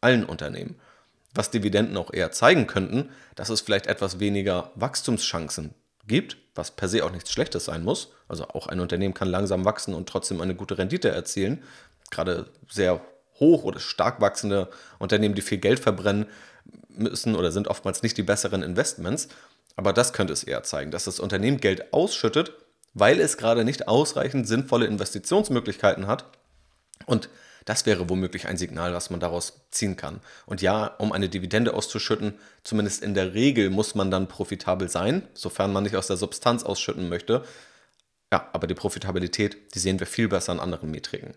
allen 0.00 0.24
Unternehmen. 0.24 0.76
Was 1.34 1.50
Dividenden 1.50 1.96
auch 1.96 2.12
eher 2.12 2.32
zeigen 2.32 2.66
könnten, 2.66 3.10
dass 3.34 3.48
es 3.48 3.60
vielleicht 3.60 3.86
etwas 3.86 4.18
weniger 4.18 4.72
Wachstumschancen 4.74 5.74
gibt, 6.06 6.36
was 6.54 6.72
per 6.72 6.88
se 6.88 7.04
auch 7.04 7.12
nichts 7.12 7.32
Schlechtes 7.32 7.66
sein 7.66 7.84
muss. 7.84 8.12
Also 8.28 8.48
auch 8.48 8.66
ein 8.66 8.80
Unternehmen 8.80 9.14
kann 9.14 9.28
langsam 9.28 9.64
wachsen 9.64 9.94
und 9.94 10.08
trotzdem 10.08 10.40
eine 10.40 10.54
gute 10.54 10.78
Rendite 10.78 11.10
erzielen. 11.10 11.62
Gerade 12.10 12.46
sehr 12.68 13.00
hoch 13.38 13.62
oder 13.62 13.78
stark 13.78 14.20
wachsende 14.20 14.68
Unternehmen, 14.98 15.34
die 15.34 15.42
viel 15.42 15.58
Geld 15.58 15.78
verbrennen 15.78 16.26
müssen 16.88 17.36
oder 17.36 17.52
sind 17.52 17.68
oftmals 17.68 18.02
nicht 18.02 18.16
die 18.16 18.22
besseren 18.22 18.62
Investments. 18.62 19.28
Aber 19.76 19.92
das 19.92 20.12
könnte 20.12 20.32
es 20.32 20.42
eher 20.42 20.64
zeigen, 20.64 20.90
dass 20.90 21.04
das 21.04 21.20
Unternehmen 21.20 21.60
Geld 21.60 21.92
ausschüttet, 21.92 22.52
weil 22.94 23.20
es 23.20 23.36
gerade 23.36 23.64
nicht 23.64 23.86
ausreichend 23.86 24.48
sinnvolle 24.48 24.86
Investitionsmöglichkeiten 24.86 26.08
hat 26.08 26.24
und 27.06 27.28
das 27.68 27.84
wäre 27.84 28.08
womöglich 28.08 28.48
ein 28.48 28.56
Signal, 28.56 28.94
was 28.94 29.10
man 29.10 29.20
daraus 29.20 29.60
ziehen 29.70 29.94
kann. 29.94 30.20
Und 30.46 30.62
ja, 30.62 30.86
um 30.86 31.12
eine 31.12 31.28
Dividende 31.28 31.74
auszuschütten, 31.74 32.32
zumindest 32.64 33.02
in 33.02 33.12
der 33.12 33.34
Regel 33.34 33.68
muss 33.68 33.94
man 33.94 34.10
dann 34.10 34.26
profitabel 34.26 34.88
sein, 34.88 35.28
sofern 35.34 35.70
man 35.70 35.82
nicht 35.82 35.94
aus 35.94 36.06
der 36.06 36.16
Substanz 36.16 36.62
ausschütten 36.62 37.10
möchte. 37.10 37.44
Ja, 38.32 38.48
aber 38.54 38.68
die 38.68 38.74
Profitabilität, 38.74 39.74
die 39.74 39.80
sehen 39.80 40.00
wir 40.00 40.06
viel 40.06 40.28
besser 40.28 40.52
an 40.52 40.60
anderen 40.60 40.90
Metriken. 40.90 41.34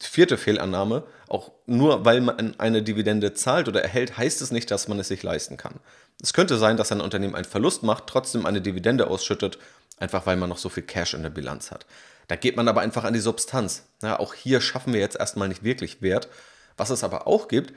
Die 0.00 0.06
vierte 0.06 0.38
Fehlannahme, 0.38 1.04
auch 1.28 1.52
nur 1.66 2.06
weil 2.06 2.22
man 2.22 2.58
eine 2.58 2.82
Dividende 2.82 3.34
zahlt 3.34 3.68
oder 3.68 3.82
erhält, 3.82 4.16
heißt 4.16 4.40
es 4.40 4.50
nicht, 4.50 4.70
dass 4.70 4.88
man 4.88 4.98
es 4.98 5.08
sich 5.08 5.22
leisten 5.22 5.58
kann. 5.58 5.74
Es 6.22 6.32
könnte 6.32 6.56
sein, 6.56 6.78
dass 6.78 6.90
ein 6.90 7.02
Unternehmen 7.02 7.34
einen 7.34 7.44
Verlust 7.44 7.82
macht, 7.82 8.06
trotzdem 8.06 8.46
eine 8.46 8.62
Dividende 8.62 9.08
ausschüttet, 9.08 9.58
einfach 9.98 10.24
weil 10.24 10.36
man 10.36 10.48
noch 10.48 10.58
so 10.58 10.70
viel 10.70 10.84
Cash 10.84 11.12
in 11.12 11.22
der 11.22 11.30
Bilanz 11.30 11.70
hat. 11.70 11.84
Da 12.28 12.36
geht 12.36 12.56
man 12.56 12.68
aber 12.68 12.80
einfach 12.80 13.04
an 13.04 13.14
die 13.14 13.20
Substanz. 13.20 13.84
Ja, 14.02 14.18
auch 14.18 14.34
hier 14.34 14.60
schaffen 14.60 14.92
wir 14.92 15.00
jetzt 15.00 15.16
erstmal 15.16 15.48
nicht 15.48 15.62
wirklich 15.62 16.02
Wert. 16.02 16.28
Was 16.76 16.90
es 16.90 17.04
aber 17.04 17.26
auch 17.26 17.48
gibt, 17.48 17.72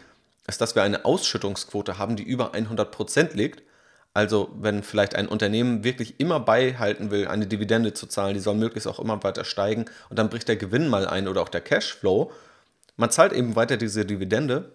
ist, 0.47 0.61
dass 0.61 0.75
wir 0.75 0.83
eine 0.83 1.05
Ausschüttungsquote 1.05 1.97
haben, 1.97 2.15
die 2.15 2.23
über 2.23 2.53
100% 2.53 3.35
liegt. 3.35 3.63
Also 4.13 4.49
wenn 4.59 4.81
vielleicht 4.81 5.15
ein 5.15 5.27
Unternehmen 5.27 5.83
wirklich 5.83 6.19
immer 6.19 6.39
beihalten 6.39 7.11
will, 7.11 7.27
eine 7.27 7.45
Dividende 7.45 7.93
zu 7.93 8.07
zahlen, 8.07 8.33
die 8.33 8.39
soll 8.39 8.55
möglichst 8.55 8.87
auch 8.87 8.99
immer 8.99 9.23
weiter 9.23 9.45
steigen 9.45 9.85
und 10.09 10.17
dann 10.17 10.29
bricht 10.29 10.47
der 10.47 10.55
Gewinn 10.55 10.87
mal 10.87 11.07
ein 11.07 11.27
oder 11.27 11.41
auch 11.43 11.49
der 11.49 11.61
Cashflow. 11.61 12.31
Man 12.97 13.11
zahlt 13.11 13.33
eben 13.33 13.55
weiter 13.55 13.77
diese 13.77 14.05
Dividende, 14.05 14.71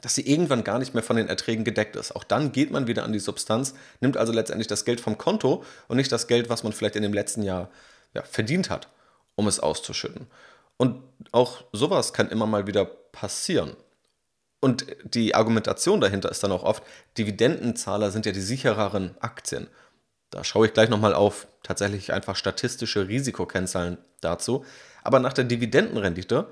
dass 0.00 0.14
sie 0.14 0.26
irgendwann 0.26 0.64
gar 0.64 0.78
nicht 0.78 0.94
mehr 0.94 1.02
von 1.02 1.16
den 1.16 1.28
Erträgen 1.28 1.64
gedeckt 1.64 1.96
ist. 1.96 2.16
Auch 2.16 2.24
dann 2.24 2.50
geht 2.50 2.70
man 2.70 2.86
wieder 2.86 3.04
an 3.04 3.12
die 3.12 3.18
Substanz, 3.18 3.74
nimmt 4.00 4.16
also 4.16 4.32
letztendlich 4.32 4.68
das 4.68 4.86
Geld 4.86 5.02
vom 5.02 5.18
Konto 5.18 5.62
und 5.86 5.98
nicht 5.98 6.10
das 6.10 6.26
Geld, 6.26 6.48
was 6.48 6.64
man 6.64 6.72
vielleicht 6.72 6.96
in 6.96 7.02
dem 7.02 7.12
letzten 7.12 7.42
Jahr 7.42 7.68
ja, 8.14 8.22
verdient 8.22 8.70
hat 8.70 8.88
um 9.34 9.46
es 9.48 9.60
auszuschütten. 9.60 10.26
Und 10.76 11.02
auch 11.32 11.64
sowas 11.72 12.12
kann 12.12 12.28
immer 12.28 12.46
mal 12.46 12.66
wieder 12.66 12.84
passieren. 12.84 13.76
Und 14.60 14.86
die 15.04 15.34
Argumentation 15.34 16.00
dahinter 16.00 16.30
ist 16.30 16.42
dann 16.44 16.52
auch 16.52 16.62
oft, 16.62 16.82
Dividendenzahler 17.18 18.10
sind 18.10 18.26
ja 18.26 18.32
die 18.32 18.40
sichereren 18.40 19.16
Aktien. 19.20 19.68
Da 20.30 20.44
schaue 20.44 20.66
ich 20.66 20.72
gleich 20.72 20.88
nochmal 20.88 21.14
auf 21.14 21.46
tatsächlich 21.62 22.12
einfach 22.12 22.36
statistische 22.36 23.08
Risikokennzahlen 23.08 23.98
dazu. 24.20 24.64
Aber 25.02 25.18
nach 25.18 25.32
der 25.32 25.44
Dividendenrendite 25.44 26.46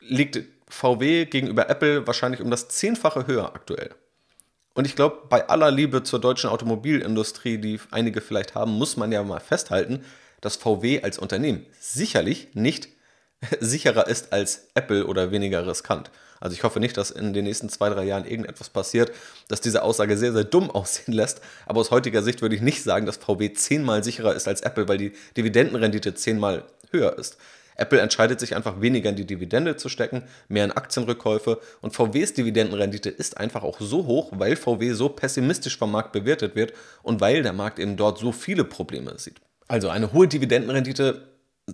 liegt 0.00 0.40
VW 0.68 1.26
gegenüber 1.26 1.68
Apple 1.68 2.06
wahrscheinlich 2.06 2.40
um 2.40 2.50
das 2.50 2.68
Zehnfache 2.68 3.26
höher 3.26 3.54
aktuell. 3.54 3.90
Und 4.74 4.86
ich 4.86 4.96
glaube, 4.96 5.26
bei 5.28 5.48
aller 5.48 5.70
Liebe 5.70 6.02
zur 6.02 6.20
deutschen 6.20 6.48
Automobilindustrie, 6.48 7.58
die 7.58 7.78
einige 7.90 8.20
vielleicht 8.20 8.54
haben, 8.54 8.72
muss 8.72 8.96
man 8.96 9.12
ja 9.12 9.22
mal 9.22 9.40
festhalten, 9.40 10.04
dass 10.42 10.56
VW 10.56 11.02
als 11.02 11.18
Unternehmen 11.18 11.64
sicherlich 11.80 12.48
nicht 12.52 12.88
sicherer 13.60 14.06
ist 14.06 14.32
als 14.32 14.68
Apple 14.74 15.06
oder 15.06 15.30
weniger 15.30 15.66
riskant. 15.66 16.10
Also 16.40 16.54
ich 16.54 16.64
hoffe 16.64 16.80
nicht, 16.80 16.96
dass 16.96 17.12
in 17.12 17.32
den 17.32 17.44
nächsten 17.44 17.68
zwei, 17.68 17.88
drei 17.88 18.04
Jahren 18.04 18.24
irgendetwas 18.24 18.68
passiert, 18.68 19.12
das 19.48 19.60
diese 19.60 19.82
Aussage 19.82 20.18
sehr, 20.18 20.32
sehr 20.32 20.44
dumm 20.44 20.70
aussehen 20.72 21.14
lässt. 21.14 21.40
Aber 21.66 21.80
aus 21.80 21.90
heutiger 21.90 22.22
Sicht 22.22 22.42
würde 22.42 22.56
ich 22.56 22.62
nicht 22.62 22.82
sagen, 22.82 23.06
dass 23.06 23.16
VW 23.16 23.52
zehnmal 23.52 24.04
sicherer 24.04 24.34
ist 24.34 24.48
als 24.48 24.60
Apple, 24.60 24.88
weil 24.88 24.98
die 24.98 25.12
Dividendenrendite 25.36 26.14
zehnmal 26.14 26.64
höher 26.90 27.16
ist. 27.18 27.38
Apple 27.76 28.00
entscheidet 28.00 28.38
sich 28.38 28.54
einfach 28.54 28.80
weniger 28.80 29.08
in 29.10 29.16
die 29.16 29.24
Dividende 29.24 29.76
zu 29.76 29.88
stecken, 29.88 30.24
mehr 30.48 30.64
in 30.64 30.72
Aktienrückkäufe 30.72 31.58
und 31.80 31.94
VWs 31.94 32.34
Dividendenrendite 32.34 33.08
ist 33.08 33.38
einfach 33.38 33.62
auch 33.62 33.80
so 33.80 34.04
hoch, 34.06 34.30
weil 34.32 34.56
VW 34.56 34.92
so 34.92 35.08
pessimistisch 35.08 35.78
vom 35.78 35.90
Markt 35.90 36.12
bewertet 36.12 36.54
wird 36.54 36.74
und 37.02 37.20
weil 37.20 37.42
der 37.42 37.54
Markt 37.54 37.78
eben 37.78 37.96
dort 37.96 38.18
so 38.18 38.30
viele 38.30 38.64
Probleme 38.64 39.18
sieht. 39.18 39.40
Also 39.72 39.88
eine 39.88 40.12
hohe 40.12 40.28
Dividendenrendite 40.28 41.28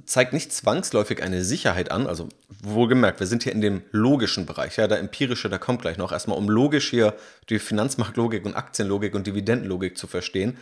zeigt 0.06 0.32
nicht 0.32 0.52
zwangsläufig 0.52 1.20
eine 1.20 1.42
Sicherheit 1.42 1.90
an, 1.90 2.06
also 2.06 2.28
wohlgemerkt, 2.62 3.18
wir 3.18 3.26
sind 3.26 3.42
hier 3.42 3.50
in 3.50 3.60
dem 3.60 3.82
logischen 3.90 4.46
Bereich, 4.46 4.76
ja, 4.76 4.86
der 4.86 5.00
empirische, 5.00 5.48
da 5.48 5.58
kommt 5.58 5.82
gleich 5.82 5.98
noch 5.98 6.12
erstmal, 6.12 6.38
um 6.38 6.48
logisch 6.48 6.90
hier 6.90 7.16
die 7.48 7.58
Finanzmarktlogik 7.58 8.46
und 8.46 8.54
Aktienlogik 8.54 9.16
und 9.16 9.26
Dividendenlogik 9.26 9.98
zu 9.98 10.06
verstehen. 10.06 10.58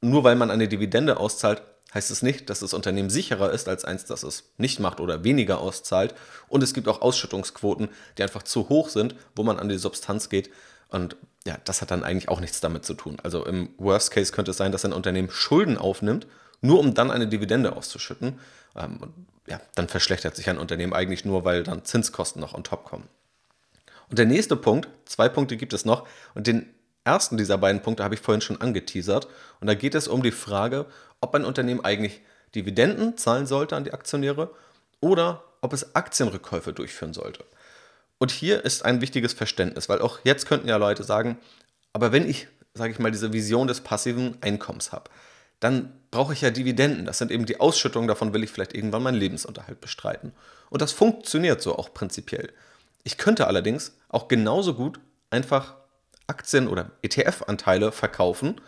Nur 0.00 0.24
weil 0.24 0.36
man 0.36 0.50
eine 0.50 0.66
Dividende 0.66 1.18
auszahlt, 1.18 1.60
heißt 1.92 2.10
es 2.10 2.22
nicht, 2.22 2.48
dass 2.48 2.60
das 2.60 2.72
Unternehmen 2.72 3.10
sicherer 3.10 3.52
ist 3.52 3.68
als 3.68 3.84
eins, 3.84 4.06
das 4.06 4.22
es 4.22 4.44
nicht 4.56 4.80
macht 4.80 5.00
oder 5.00 5.22
weniger 5.22 5.60
auszahlt. 5.60 6.14
Und 6.48 6.62
es 6.62 6.72
gibt 6.72 6.88
auch 6.88 7.02
Ausschüttungsquoten, 7.02 7.90
die 8.16 8.22
einfach 8.22 8.42
zu 8.42 8.70
hoch 8.70 8.88
sind, 8.88 9.16
wo 9.36 9.42
man 9.42 9.58
an 9.58 9.68
die 9.68 9.76
Substanz 9.76 10.30
geht. 10.30 10.48
Und 10.88 11.18
ja, 11.46 11.58
das 11.66 11.82
hat 11.82 11.90
dann 11.90 12.04
eigentlich 12.04 12.30
auch 12.30 12.40
nichts 12.40 12.62
damit 12.62 12.86
zu 12.86 12.94
tun. 12.94 13.18
Also 13.22 13.44
im 13.44 13.68
Worst 13.76 14.12
Case 14.12 14.32
könnte 14.32 14.52
es 14.52 14.56
sein, 14.56 14.72
dass 14.72 14.86
ein 14.86 14.94
Unternehmen 14.94 15.28
Schulden 15.28 15.76
aufnimmt, 15.76 16.26
nur 16.64 16.80
um 16.80 16.94
dann 16.94 17.10
eine 17.10 17.28
Dividende 17.28 17.76
auszuschütten. 17.76 18.40
Ähm, 18.76 18.98
ja, 19.46 19.60
dann 19.74 19.88
verschlechtert 19.88 20.34
sich 20.34 20.48
ein 20.48 20.58
Unternehmen 20.58 20.94
eigentlich 20.94 21.24
nur, 21.24 21.44
weil 21.44 21.62
dann 21.62 21.84
Zinskosten 21.84 22.40
noch 22.40 22.54
on 22.54 22.64
top 22.64 22.84
kommen. 22.84 23.08
Und 24.08 24.18
der 24.18 24.26
nächste 24.26 24.56
Punkt, 24.56 24.88
zwei 25.04 25.28
Punkte 25.28 25.56
gibt 25.56 25.72
es 25.72 25.84
noch, 25.84 26.06
und 26.34 26.46
den 26.46 26.66
ersten 27.04 27.36
dieser 27.36 27.58
beiden 27.58 27.82
Punkte 27.82 28.02
habe 28.02 28.14
ich 28.14 28.20
vorhin 28.20 28.40
schon 28.40 28.60
angeteasert. 28.60 29.28
Und 29.60 29.66
da 29.66 29.74
geht 29.74 29.94
es 29.94 30.08
um 30.08 30.22
die 30.22 30.30
Frage, 30.30 30.86
ob 31.20 31.34
ein 31.34 31.44
Unternehmen 31.44 31.84
eigentlich 31.84 32.22
Dividenden 32.54 33.18
zahlen 33.18 33.46
sollte 33.46 33.76
an 33.76 33.84
die 33.84 33.92
Aktionäre 33.92 34.50
oder 35.00 35.44
ob 35.60 35.72
es 35.72 35.94
Aktienrückkäufe 35.94 36.72
durchführen 36.72 37.12
sollte. 37.12 37.44
Und 38.18 38.30
hier 38.30 38.64
ist 38.64 38.84
ein 38.84 39.02
wichtiges 39.02 39.34
Verständnis, 39.34 39.88
weil 39.88 40.00
auch 40.00 40.20
jetzt 40.24 40.46
könnten 40.46 40.68
ja 40.68 40.76
Leute 40.76 41.04
sagen, 41.04 41.38
aber 41.92 42.12
wenn 42.12 42.28
ich, 42.28 42.48
sage 42.72 42.92
ich 42.92 42.98
mal, 42.98 43.10
diese 43.10 43.32
Vision 43.32 43.66
des 43.66 43.82
passiven 43.82 44.38
Einkommens 44.40 44.92
habe, 44.92 45.10
dann 45.60 45.92
brauche 46.14 46.32
ich 46.32 46.42
ja 46.42 46.50
Dividenden. 46.50 47.06
Das 47.06 47.18
sind 47.18 47.32
eben 47.32 47.44
die 47.44 47.58
Ausschüttungen, 47.58 48.06
davon 48.06 48.32
will 48.32 48.44
ich 48.44 48.50
vielleicht 48.52 48.72
irgendwann 48.72 49.02
meinen 49.02 49.16
Lebensunterhalt 49.16 49.80
bestreiten. 49.80 50.32
Und 50.70 50.80
das 50.80 50.92
funktioniert 50.92 51.60
so 51.60 51.76
auch 51.76 51.92
prinzipiell. 51.92 52.52
Ich 53.02 53.18
könnte 53.18 53.48
allerdings 53.48 53.96
auch 54.08 54.28
genauso 54.28 54.74
gut 54.74 55.00
einfach 55.30 55.74
Aktien- 56.28 56.68
oder 56.68 56.92
ETF-Anteile 57.02 57.90
verkaufen 57.90 58.60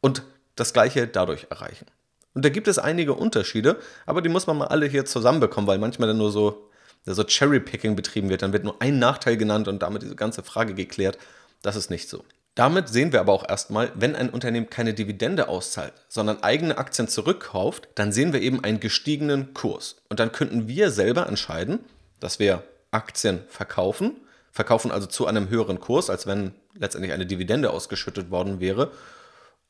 und 0.00 0.22
das 0.56 0.72
gleiche 0.72 1.06
dadurch 1.06 1.48
erreichen. 1.50 1.84
Und 2.32 2.46
da 2.46 2.48
gibt 2.48 2.68
es 2.68 2.78
einige 2.78 3.12
Unterschiede, 3.12 3.78
aber 4.06 4.22
die 4.22 4.30
muss 4.30 4.46
man 4.46 4.56
mal 4.56 4.68
alle 4.68 4.86
hier 4.86 5.04
zusammenbekommen, 5.04 5.68
weil 5.68 5.78
manchmal 5.78 6.08
dann 6.08 6.16
nur 6.16 6.32
so, 6.32 6.70
so 7.04 7.22
Cherry-Picking 7.22 7.96
betrieben 7.96 8.30
wird. 8.30 8.40
Dann 8.40 8.54
wird 8.54 8.64
nur 8.64 8.80
ein 8.80 8.98
Nachteil 8.98 9.36
genannt 9.36 9.68
und 9.68 9.82
damit 9.82 10.00
diese 10.00 10.16
ganze 10.16 10.42
Frage 10.42 10.72
geklärt. 10.72 11.18
Das 11.60 11.76
ist 11.76 11.90
nicht 11.90 12.08
so. 12.08 12.24
Damit 12.58 12.88
sehen 12.88 13.12
wir 13.12 13.20
aber 13.20 13.32
auch 13.32 13.48
erstmal, 13.48 13.92
wenn 13.94 14.16
ein 14.16 14.30
Unternehmen 14.30 14.68
keine 14.68 14.92
Dividende 14.92 15.48
auszahlt, 15.48 15.92
sondern 16.08 16.42
eigene 16.42 16.76
Aktien 16.76 17.06
zurückkauft, 17.06 17.88
dann 17.94 18.10
sehen 18.10 18.32
wir 18.32 18.42
eben 18.42 18.64
einen 18.64 18.80
gestiegenen 18.80 19.54
Kurs. 19.54 19.96
Und 20.08 20.18
dann 20.18 20.32
könnten 20.32 20.66
wir 20.66 20.90
selber 20.90 21.28
entscheiden, 21.28 21.78
dass 22.18 22.38
wir 22.40 22.64
Aktien 22.90 23.44
verkaufen 23.48 24.16
verkaufen 24.50 24.90
also 24.90 25.06
zu 25.06 25.26
einem 25.28 25.50
höheren 25.50 25.78
Kurs, 25.78 26.10
als 26.10 26.26
wenn 26.26 26.52
letztendlich 26.74 27.12
eine 27.12 27.26
Dividende 27.26 27.70
ausgeschüttet 27.70 28.32
worden 28.32 28.58
wäre. 28.58 28.90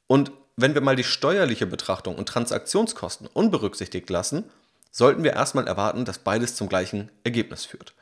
Und 0.06 0.32
wenn 0.56 0.72
wir 0.72 0.80
mal 0.80 0.96
die 0.96 1.04
steuerliche 1.04 1.66
Betrachtung 1.66 2.16
und 2.16 2.26
Transaktionskosten 2.26 3.26
unberücksichtigt 3.26 4.08
lassen, 4.08 4.44
sollten 4.90 5.24
wir 5.24 5.34
erstmal 5.34 5.66
erwarten, 5.66 6.06
dass 6.06 6.20
beides 6.20 6.54
zum 6.56 6.70
gleichen 6.70 7.10
Ergebnis 7.22 7.66
führt. 7.66 7.92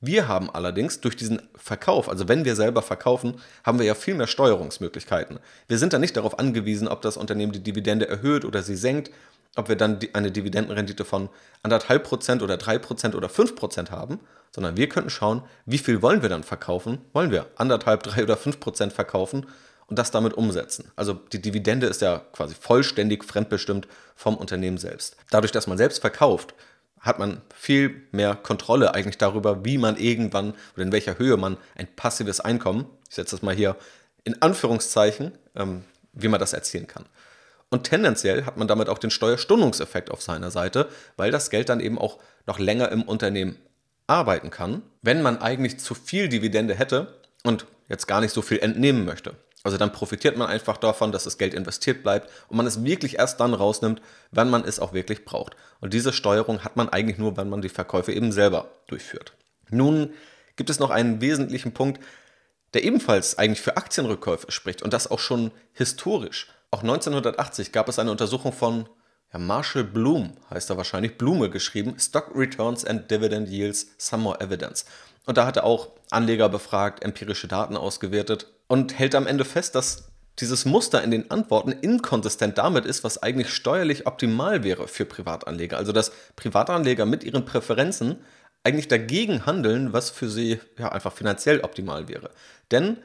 Wir 0.00 0.28
haben 0.28 0.50
allerdings 0.50 1.00
durch 1.00 1.16
diesen 1.16 1.40
Verkauf, 1.54 2.10
also 2.10 2.28
wenn 2.28 2.44
wir 2.44 2.54
selber 2.54 2.82
verkaufen, 2.82 3.40
haben 3.64 3.78
wir 3.78 3.86
ja 3.86 3.94
viel 3.94 4.14
mehr 4.14 4.26
Steuerungsmöglichkeiten. 4.26 5.38
Wir 5.68 5.78
sind 5.78 5.94
dann 5.94 6.02
nicht 6.02 6.16
darauf 6.16 6.38
angewiesen, 6.38 6.86
ob 6.86 7.00
das 7.00 7.16
Unternehmen 7.16 7.52
die 7.52 7.62
Dividende 7.62 8.06
erhöht 8.06 8.44
oder 8.44 8.62
sie 8.62 8.76
senkt, 8.76 9.10
ob 9.56 9.70
wir 9.70 9.76
dann 9.76 9.98
eine 10.12 10.30
Dividendenrendite 10.30 11.06
von 11.06 11.30
anderthalb 11.62 12.04
Prozent 12.04 12.42
oder 12.42 12.58
drei 12.58 12.78
Prozent 12.78 13.14
oder 13.14 13.30
fünf 13.30 13.56
Prozent 13.56 13.90
haben, 13.90 14.20
sondern 14.54 14.76
wir 14.76 14.88
könnten 14.88 15.08
schauen, 15.08 15.42
wie 15.64 15.78
viel 15.78 16.02
wollen 16.02 16.20
wir 16.20 16.28
dann 16.28 16.42
verkaufen? 16.42 16.98
Wollen 17.14 17.30
wir 17.30 17.46
anderthalb, 17.56 18.02
drei 18.02 18.22
oder 18.22 18.36
fünf 18.36 18.60
Prozent 18.60 18.92
verkaufen 18.92 19.46
und 19.86 19.98
das 19.98 20.10
damit 20.10 20.34
umsetzen? 20.34 20.92
Also 20.94 21.14
die 21.14 21.40
Dividende 21.40 21.86
ist 21.86 22.02
ja 22.02 22.20
quasi 22.32 22.54
vollständig 22.54 23.24
fremdbestimmt 23.24 23.88
vom 24.14 24.36
Unternehmen 24.36 24.76
selbst. 24.76 25.16
Dadurch, 25.30 25.52
dass 25.52 25.66
man 25.66 25.78
selbst 25.78 26.00
verkauft, 26.00 26.54
hat 27.00 27.18
man 27.18 27.40
viel 27.54 28.02
mehr 28.12 28.34
Kontrolle 28.34 28.94
eigentlich 28.94 29.18
darüber, 29.18 29.64
wie 29.64 29.78
man 29.78 29.96
irgendwann 29.96 30.54
oder 30.74 30.82
in 30.82 30.92
welcher 30.92 31.18
Höhe 31.18 31.36
man 31.36 31.56
ein 31.76 31.86
passives 31.94 32.40
Einkommen, 32.40 32.86
ich 33.08 33.14
setze 33.14 33.36
das 33.36 33.42
mal 33.42 33.54
hier 33.54 33.76
in 34.24 34.42
Anführungszeichen, 34.42 35.32
ähm, 35.54 35.84
wie 36.12 36.28
man 36.28 36.40
das 36.40 36.52
erzielen 36.52 36.86
kann. 36.86 37.06
Und 37.70 37.84
tendenziell 37.84 38.44
hat 38.44 38.56
man 38.56 38.68
damit 38.68 38.88
auch 38.88 38.98
den 38.98 39.10
Steuerstundungseffekt 39.10 40.10
auf 40.10 40.22
seiner 40.22 40.50
Seite, 40.50 40.88
weil 41.16 41.30
das 41.30 41.50
Geld 41.50 41.68
dann 41.68 41.80
eben 41.80 41.98
auch 41.98 42.18
noch 42.46 42.58
länger 42.58 42.90
im 42.90 43.02
Unternehmen 43.02 43.56
arbeiten 44.06 44.50
kann, 44.50 44.82
wenn 45.02 45.22
man 45.22 45.38
eigentlich 45.40 45.78
zu 45.78 45.94
viel 45.94 46.28
Dividende 46.28 46.74
hätte 46.74 47.18
und 47.42 47.66
jetzt 47.88 48.06
gar 48.06 48.20
nicht 48.20 48.32
so 48.32 48.42
viel 48.42 48.58
entnehmen 48.58 49.04
möchte. 49.04 49.34
Also 49.66 49.78
dann 49.78 49.90
profitiert 49.90 50.36
man 50.36 50.46
einfach 50.46 50.76
davon, 50.76 51.10
dass 51.10 51.24
das 51.24 51.38
Geld 51.38 51.52
investiert 51.52 52.04
bleibt 52.04 52.30
und 52.46 52.56
man 52.56 52.68
es 52.68 52.84
wirklich 52.84 53.18
erst 53.18 53.40
dann 53.40 53.52
rausnimmt, 53.52 54.00
wenn 54.30 54.48
man 54.48 54.64
es 54.64 54.78
auch 54.78 54.92
wirklich 54.92 55.24
braucht. 55.24 55.56
Und 55.80 55.92
diese 55.92 56.12
Steuerung 56.12 56.62
hat 56.62 56.76
man 56.76 56.88
eigentlich 56.88 57.18
nur, 57.18 57.36
wenn 57.36 57.48
man 57.48 57.62
die 57.62 57.68
Verkäufe 57.68 58.12
eben 58.12 58.30
selber 58.30 58.70
durchführt. 58.86 59.32
Nun 59.68 60.10
gibt 60.54 60.70
es 60.70 60.78
noch 60.78 60.90
einen 60.90 61.20
wesentlichen 61.20 61.72
Punkt, 61.72 62.00
der 62.74 62.84
ebenfalls 62.84 63.38
eigentlich 63.38 63.60
für 63.60 63.76
Aktienrückkäufe 63.76 64.52
spricht 64.52 64.82
und 64.82 64.92
das 64.92 65.10
auch 65.10 65.18
schon 65.18 65.50
historisch. 65.72 66.48
Auch 66.70 66.82
1980 66.82 67.72
gab 67.72 67.88
es 67.88 67.98
eine 67.98 68.12
Untersuchung 68.12 68.52
von 68.52 68.88
ja, 69.32 69.40
Marshall 69.40 69.82
Bloom, 69.82 70.36
heißt 70.48 70.70
er 70.70 70.76
wahrscheinlich, 70.76 71.18
Blume 71.18 71.50
geschrieben, 71.50 71.96
Stock 71.98 72.30
Returns 72.36 72.84
and 72.84 73.10
Dividend 73.10 73.48
Yields, 73.48 73.88
Some 73.98 74.22
More 74.22 74.40
Evidence. 74.40 74.84
Und 75.24 75.38
da 75.38 75.44
hat 75.44 75.56
er 75.56 75.64
auch 75.64 75.88
Anleger 76.12 76.48
befragt, 76.48 77.02
empirische 77.02 77.48
Daten 77.48 77.76
ausgewertet 77.76 78.46
und 78.68 78.98
hält 78.98 79.14
am 79.14 79.26
Ende 79.26 79.44
fest, 79.44 79.74
dass 79.74 80.10
dieses 80.38 80.64
Muster 80.64 81.02
in 81.02 81.10
den 81.10 81.30
Antworten 81.30 81.72
inkonsistent 81.72 82.58
damit 82.58 82.84
ist, 82.84 83.04
was 83.04 83.22
eigentlich 83.22 83.50
steuerlich 83.50 84.06
optimal 84.06 84.64
wäre 84.64 84.86
für 84.86 85.06
Privatanleger. 85.06 85.78
Also 85.78 85.92
dass 85.92 86.12
Privatanleger 86.36 87.06
mit 87.06 87.24
ihren 87.24 87.44
Präferenzen 87.44 88.18
eigentlich 88.62 88.88
dagegen 88.88 89.46
handeln, 89.46 89.92
was 89.92 90.10
für 90.10 90.28
sie 90.28 90.60
ja 90.78 90.90
einfach 90.90 91.12
finanziell 91.12 91.60
optimal 91.60 92.08
wäre. 92.08 92.30
Denn 92.70 92.98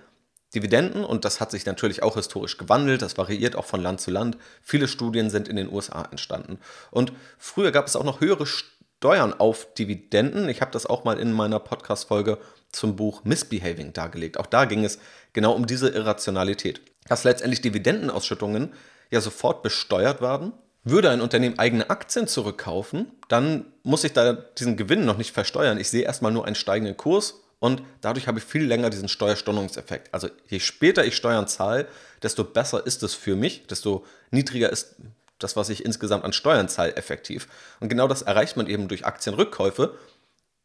Dividenden, 0.54 1.06
und 1.06 1.24
das 1.24 1.40
hat 1.40 1.52
sich 1.52 1.66
natürlich 1.66 2.04
auch 2.04 2.16
historisch 2.16 2.58
gewandelt, 2.58 3.02
das 3.02 3.18
variiert 3.18 3.56
auch 3.56 3.66
von 3.66 3.82
Land 3.82 4.02
zu 4.02 4.12
Land. 4.12 4.38
Viele 4.62 4.90
Studien 4.90 5.30
sind 5.30 5.48
in 5.48 5.56
den 5.56 5.72
USA 5.72 6.04
entstanden. 6.12 6.60
Und 6.90 7.14
früher 7.38 7.72
gab 7.72 7.88
es 7.88 7.96
auch 7.96 8.04
noch 8.04 8.20
höhere 8.20 8.46
Steuern 8.46 9.34
auf 9.34 9.74
Dividenden. 9.76 10.50
Ich 10.50 10.60
habe 10.60 10.72
das 10.72 10.86
auch 10.86 11.06
mal 11.06 11.20
in 11.20 11.32
meiner 11.32 11.60
Podcast-Folge 11.60 12.38
zum 12.72 12.96
Buch 12.96 13.24
Misbehaving 13.24 13.94
dargelegt. 13.94 14.38
Auch 14.38 14.46
da 14.46 14.66
ging 14.66 14.86
es 14.86 15.00
genau 15.34 15.54
um 15.54 15.68
diese 15.68 15.90
Irrationalität. 15.90 16.82
Dass 17.08 17.24
letztendlich 17.24 17.62
Dividendenausschüttungen 17.62 18.74
ja 19.10 19.22
sofort 19.22 19.64
besteuert 19.64 20.22
werden. 20.22 20.54
Würde 20.84 21.12
ein 21.12 21.22
Unternehmen 21.22 21.60
eigene 21.60 21.90
Aktien 21.92 22.28
zurückkaufen, 22.28 23.12
dann 23.28 23.66
muss 23.84 24.04
ich 24.04 24.14
da 24.14 24.34
diesen 24.34 24.78
Gewinn 24.78 25.06
noch 25.06 25.18
nicht 25.18 25.32
versteuern. 25.32 25.78
Ich 25.80 25.90
sehe 25.90 26.04
erstmal 26.04 26.32
nur 26.32 26.46
einen 26.46 26.56
steigenden 26.56 26.98
Kurs 26.98 27.36
und 27.60 27.84
dadurch 28.02 28.28
habe 28.28 28.40
ich 28.40 28.46
viel 28.46 28.64
länger 28.64 28.90
diesen 28.90 29.08
Steuerstundungseffekt. 29.08 30.12
Also 30.12 30.30
je 30.48 30.60
später 30.60 31.06
ich 31.06 31.16
Steuern 31.16 31.48
zahle, 31.48 31.88
desto 32.24 32.44
besser 32.44 32.84
ist 32.88 33.04
es 33.04 33.14
für 33.14 33.36
mich, 33.36 33.68
desto 33.68 34.04
niedriger 34.32 34.72
ist 34.72 34.96
das, 35.38 35.56
was 35.56 35.70
ich 35.70 35.86
insgesamt 35.86 36.24
an 36.24 36.34
Steuern 36.34 36.70
zahle, 36.70 36.96
effektiv. 36.96 37.48
Und 37.80 37.90
genau 37.90 38.08
das 38.08 38.24
erreicht 38.24 38.58
man 38.58 38.66
eben 38.66 38.88
durch 38.88 39.06
Aktienrückkäufe. 39.06 39.96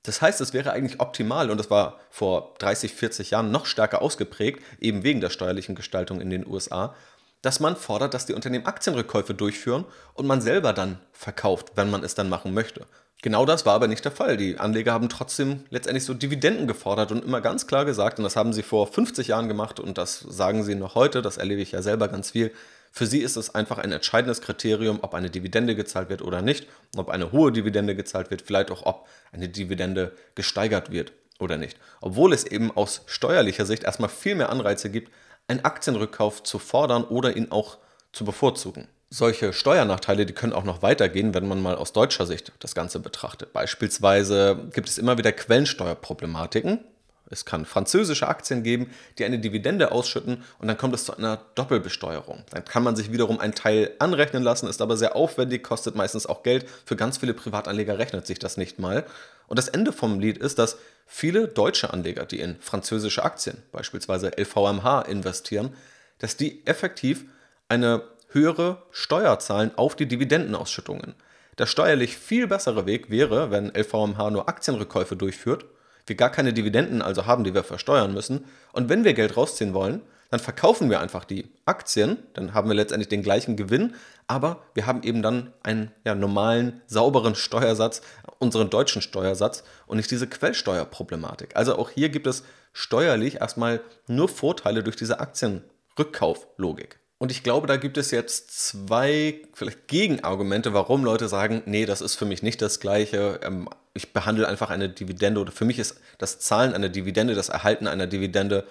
Das 0.06 0.22
heißt, 0.22 0.40
es 0.40 0.54
wäre 0.54 0.72
eigentlich 0.72 1.00
optimal 1.00 1.50
und 1.50 1.58
das 1.58 1.68
war 1.68 1.98
vor 2.10 2.54
30, 2.60 2.94
40 2.94 3.32
Jahren 3.32 3.50
noch 3.50 3.66
stärker 3.66 4.00
ausgeprägt, 4.00 4.62
eben 4.80 5.02
wegen 5.02 5.20
der 5.20 5.30
steuerlichen 5.30 5.75
Gestaltung 5.75 6.20
in 6.20 6.30
den 6.30 6.46
USA, 6.46 6.94
dass 7.42 7.60
man 7.60 7.76
fordert, 7.76 8.14
dass 8.14 8.25
die 8.25 8.32
Unternehmen 8.32 8.66
Aktienrückkäufe 8.66 9.34
durchführen 9.34 9.84
und 10.14 10.26
man 10.26 10.40
selber 10.40 10.72
dann 10.72 11.00
verkauft, 11.12 11.72
wenn 11.75 11.90
man 11.90 12.04
es 12.04 12.14
dann 12.14 12.28
machen 12.28 12.54
möchte. 12.54 12.86
Genau 13.22 13.44
das 13.46 13.66
war 13.66 13.75
aber 13.75 13.88
nicht 13.88 14.04
der 14.04 14.12
Fall. 14.12 14.36
Die 14.36 14.58
Anleger 14.58 14.92
haben 14.92 15.08
trotzdem 15.08 15.64
letztendlich 15.70 16.04
so 16.04 16.14
Dividenden 16.14 16.68
gefordert 16.68 17.10
und 17.10 17.25
immer 17.25 17.40
ganz 17.40 17.66
klar 17.66 17.84
gesagt, 17.84 18.18
und 18.18 18.25
das 18.25 18.36
haben 18.36 18.52
sie 18.52 18.62
vor 18.62 18.86
50 18.86 19.28
Jahren 19.28 19.48
gemacht 19.48 19.80
und 19.80 19.98
das 19.98 20.20
sagen 20.20 20.62
sie 20.62 20.76
noch 20.76 20.94
heute, 20.94 21.22
das 21.22 21.36
erlebe 21.36 21.62
ich 21.62 21.72
ja 21.72 21.82
selber 21.82 22.08
ganz 22.08 22.30
viel. 22.30 22.52
Für 22.93 23.07
sie 23.07 23.21
ist 23.21 23.37
es 23.37 23.55
einfach 23.55 23.78
ein 23.78 23.93
entscheidendes 23.93 24.40
Kriterium, 24.40 25.00
ob 25.02 25.14
eine 25.14 25.31
Dividende 25.31 25.75
gezahlt 25.75 26.09
wird 26.09 26.23
oder 26.23 26.43
nicht, 26.43 26.66
ob 26.97 27.11
eine 27.11 27.33
hohe 27.33 27.52
Dividende 27.52 27.95
gezahlt 27.95 28.31
wird, 28.31 28.43
vielleicht 28.43 28.71
auch 28.71 28.87
ob 28.87 29.07
eine 29.33 29.49
Dividende 29.49 30.12
gesteigert 30.35 30.90
wird 30.90 31.12
oder 31.38 31.59
nicht. 31.59 31.76
Obwohl 32.00 32.33
es 32.33 32.45
eben 32.45 32.71
aus 32.71 33.02
steuerlicher 33.07 33.66
Sicht 33.66 33.85
erstmal 33.85 34.09
viel 34.09 34.35
mehr 34.35 34.50
Anreize 34.50 34.90
gibt, 34.90 35.12
einen 35.49 35.64
Aktienrückkauf 35.64 36.43
zu 36.43 36.59
fordern 36.59 37.05
oder 37.05 37.37
ihn 37.37 37.50
auch 37.50 37.78
zu 38.12 38.25
bevorzugen. 38.25 38.88
Solche 39.09 39.52
Steuernachteile, 39.52 40.26
die 40.26 40.33
können 40.33 40.52
auch 40.52 40.64
noch 40.64 40.83
weitergehen, 40.83 41.33
wenn 41.33 41.47
man 41.47 41.62
mal 41.62 41.76
aus 41.76 41.93
deutscher 41.93 42.26
Sicht 42.26 42.52
das 42.59 42.75
Ganze 42.75 42.99
betrachtet. 42.99 43.52
Beispielsweise 43.52 44.69
gibt 44.73 44.88
es 44.88 44.99
immer 44.99 45.16
wieder 45.16 45.31
Quellensteuerproblematiken. 45.31 46.81
Es 47.28 47.45
kann 47.45 47.64
französische 47.64 48.28
Aktien 48.28 48.62
geben, 48.62 48.90
die 49.18 49.25
eine 49.25 49.38
Dividende 49.38 49.90
ausschütten 49.90 50.45
und 50.59 50.68
dann 50.68 50.78
kommt 50.78 50.95
es 50.95 51.04
zu 51.04 51.16
einer 51.16 51.40
Doppelbesteuerung. 51.54 52.45
Dann 52.50 52.64
kann 52.64 52.83
man 52.83 52.95
sich 52.95 53.11
wiederum 53.12 53.40
einen 53.40 53.54
Teil 53.54 53.92
anrechnen 53.99 54.42
lassen, 54.42 54.68
ist 54.68 54.80
aber 54.80 54.97
sehr 54.97 55.16
aufwendig, 55.16 55.64
kostet 55.64 55.97
meistens 55.97 56.26
auch 56.26 56.42
Geld. 56.42 56.66
Für 56.85 56.97
ganz 56.97 57.18
viele 57.18 57.35
Privatanleger 57.35 57.99
rechnet 57.99 58.26
sich 58.26 58.38
das 58.38 58.56
nicht 58.56 58.78
mal. 58.78 59.04
Und 59.49 59.59
das 59.59 59.68
Ende 59.68 59.92
vom 59.92 60.21
Lied 60.21 60.38
ist, 60.38 60.59
dass 60.59 60.78
viele 61.06 61.49
deutsche 61.49 61.92
Anleger, 61.92 62.26
die 62.26 62.40
in 62.40 62.56
französische 62.61 63.25
Aktien, 63.25 63.62
beispielsweise 63.73 64.30
LVMH, 64.37 65.02
investieren, 65.02 65.75
dass 66.18 66.37
die 66.37 66.64
effektiv 66.66 67.25
eine 67.68 68.02
höhere 68.28 68.83
Steuer 68.90 69.38
zahlen 69.38 69.73
auf 69.76 69.97
die 69.97 70.06
Dividendenausschüttungen. 70.06 71.14
Der 71.59 71.66
steuerlich 71.66 72.16
viel 72.16 72.47
bessere 72.47 72.87
Weg 72.87 73.11
wäre, 73.11 73.50
wenn 73.50 73.73
LVMH 73.75 74.30
nur 74.30 74.49
Aktienrückkäufe 74.49 75.16
durchführt 75.16 75.64
wir 76.06 76.16
gar 76.16 76.30
keine 76.30 76.52
Dividenden 76.52 77.02
also 77.02 77.26
haben, 77.26 77.44
die 77.44 77.54
wir 77.54 77.64
versteuern 77.64 78.14
müssen. 78.14 78.44
Und 78.72 78.88
wenn 78.88 79.04
wir 79.04 79.14
Geld 79.14 79.36
rausziehen 79.36 79.75
wollen, 79.75 80.02
dann 80.30 80.40
verkaufen 80.40 80.90
wir 80.90 81.00
einfach 81.00 81.25
die 81.25 81.48
Aktien, 81.66 82.18
dann 82.34 82.52
haben 82.52 82.68
wir 82.68 82.75
letztendlich 82.75 83.08
den 83.08 83.22
gleichen 83.22 83.56
Gewinn, 83.56 83.94
aber 84.26 84.62
wir 84.75 84.86
haben 84.86 85.02
eben 85.02 85.22
dann 85.22 85.52
einen 85.62 85.92
ja, 86.04 86.14
normalen, 86.14 86.80
sauberen 86.86 87.34
Steuersatz, 87.36 88.02
unseren 88.38 88.70
deutschen 88.70 89.02
Steuersatz 89.02 89.62
und 89.86 89.98
nicht 89.98 90.10
diese 90.10 90.26
Quellsteuerproblematik. 90.26 91.54
Also 91.54 91.78
auch 91.78 91.90
hier 91.90 92.08
gibt 92.08 92.26
es 92.26 92.42
steuerlich 92.72 93.40
erstmal 93.40 93.80
nur 94.08 94.28
Vorteile 94.28 94.82
durch 94.82 94.96
diese 94.96 95.20
Aktienrückkauflogik. 95.20 96.98
Und 97.18 97.30
ich 97.30 97.42
glaube, 97.42 97.66
da 97.66 97.76
gibt 97.76 97.96
es 97.96 98.11
jetzt 98.11 98.68
zwei 98.68 99.40
vielleicht 99.54 99.88
Gegenargumente, 99.88 100.75
warum 100.75 101.02
Leute 101.02 101.28
sagen, 101.28 101.62
nee, 101.64 101.87
das 101.87 102.02
ist 102.02 102.14
für 102.14 102.26
mich 102.26 102.42
nicht 102.42 102.61
das 102.61 102.78
Gleiche. 102.78 103.40
Ähm, 103.42 103.68
ich 103.94 104.12
behandle 104.12 104.46
einfach 104.46 104.68
eine 104.70 104.90
Dividende 104.90 105.40
oder 105.40 105.52
für 105.52 105.64
mich 105.64 105.78
ist 105.78 105.99
das 106.18 106.38
Zahlen 106.40 106.75
einer 106.75 106.90
Dividende, 106.90 107.35
das 107.35 107.49
Erhalten 107.49 107.87
einer 107.87 108.06
Dividende 108.06 108.66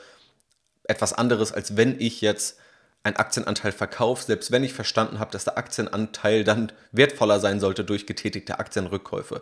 etwas 0.83 1.13
anderes, 1.13 1.51
als 1.51 1.75
wenn 1.75 1.99
ich 1.99 2.21
jetzt 2.21 2.59
einen 3.01 3.15
Aktienanteil 3.15 3.71
verkaufe, 3.71 4.23
selbst 4.23 4.51
wenn 4.51 4.63
ich 4.63 4.73
verstanden 4.73 5.19
habe, 5.19 5.31
dass 5.31 5.45
der 5.45 5.57
Aktienanteil 5.57 6.43
dann 6.43 6.71
wertvoller 6.91 7.39
sein 7.39 7.59
sollte 7.59 7.83
durch 7.83 8.05
getätigte 8.05 8.59
Aktienrückkäufe. 8.59 9.41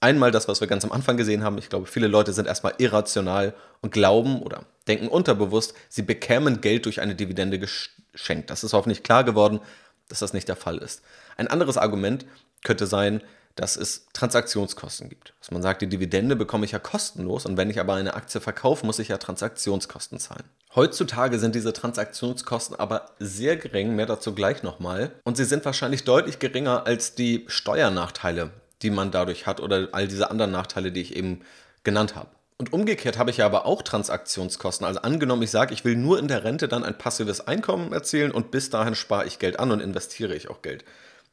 Einmal 0.00 0.30
das, 0.30 0.46
was 0.46 0.60
wir 0.60 0.68
ganz 0.68 0.84
am 0.84 0.92
Anfang 0.92 1.16
gesehen 1.16 1.42
haben. 1.42 1.58
Ich 1.58 1.68
glaube, 1.68 1.86
viele 1.86 2.06
Leute 2.06 2.32
sind 2.32 2.46
erstmal 2.46 2.74
irrational 2.78 3.54
und 3.80 3.92
glauben 3.92 4.42
oder 4.42 4.64
denken 4.86 5.08
unterbewusst, 5.08 5.74
sie 5.88 6.02
bekämen 6.02 6.60
Geld 6.60 6.86
durch 6.86 7.00
eine 7.00 7.16
Dividende 7.16 7.58
geschenkt. 7.58 8.50
Das 8.50 8.62
ist 8.62 8.72
hoffentlich 8.72 9.02
klar 9.02 9.24
geworden, 9.24 9.60
dass 10.08 10.20
das 10.20 10.32
nicht 10.32 10.48
der 10.48 10.56
Fall 10.56 10.78
ist. 10.78 11.02
Ein 11.36 11.48
anderes 11.48 11.76
Argument 11.76 12.26
könnte 12.62 12.86
sein, 12.86 13.22
dass 13.58 13.76
es 13.76 14.06
Transaktionskosten 14.12 15.08
gibt. 15.08 15.34
Dass 15.40 15.50
man 15.50 15.62
sagt, 15.62 15.82
die 15.82 15.88
Dividende 15.88 16.36
bekomme 16.36 16.64
ich 16.64 16.70
ja 16.70 16.78
kostenlos 16.78 17.44
und 17.44 17.56
wenn 17.56 17.70
ich 17.70 17.80
aber 17.80 17.94
eine 17.94 18.14
Aktie 18.14 18.40
verkaufe, 18.40 18.86
muss 18.86 19.00
ich 19.00 19.08
ja 19.08 19.18
Transaktionskosten 19.18 20.20
zahlen. 20.20 20.44
Heutzutage 20.76 21.40
sind 21.40 21.56
diese 21.56 21.72
Transaktionskosten 21.72 22.78
aber 22.78 23.10
sehr 23.18 23.56
gering, 23.56 23.96
mehr 23.96 24.06
dazu 24.06 24.32
gleich 24.32 24.62
nochmal. 24.62 25.10
Und 25.24 25.36
sie 25.36 25.44
sind 25.44 25.64
wahrscheinlich 25.64 26.04
deutlich 26.04 26.38
geringer 26.38 26.86
als 26.86 27.16
die 27.16 27.44
Steuernachteile, 27.48 28.52
die 28.82 28.90
man 28.90 29.10
dadurch 29.10 29.46
hat 29.46 29.60
oder 29.60 29.88
all 29.92 30.08
diese 30.08 30.30
anderen 30.30 30.50
Nachteile, 30.50 30.92
die 30.92 31.00
ich 31.00 31.16
eben 31.16 31.40
genannt 31.84 32.16
habe. 32.16 32.30
Und 32.58 32.72
umgekehrt 32.72 33.18
habe 33.18 33.30
ich 33.30 33.36
ja 33.36 33.46
aber 33.46 33.66
auch 33.66 33.82
Transaktionskosten. 33.82 34.84
Also 34.84 35.00
angenommen, 35.02 35.42
ich 35.42 35.50
sage, 35.50 35.72
ich 35.72 35.84
will 35.84 35.94
nur 35.94 36.18
in 36.18 36.26
der 36.26 36.42
Rente 36.42 36.66
dann 36.66 36.82
ein 36.82 36.98
passives 36.98 37.46
Einkommen 37.46 37.92
erzielen 37.92 38.32
und 38.32 38.50
bis 38.50 38.68
dahin 38.68 38.96
spare 38.96 39.26
ich 39.26 39.38
Geld 39.38 39.60
an 39.60 39.70
und 39.70 39.80
investiere 39.80 40.34
ich 40.34 40.50
auch 40.50 40.60
Geld. 40.60 40.84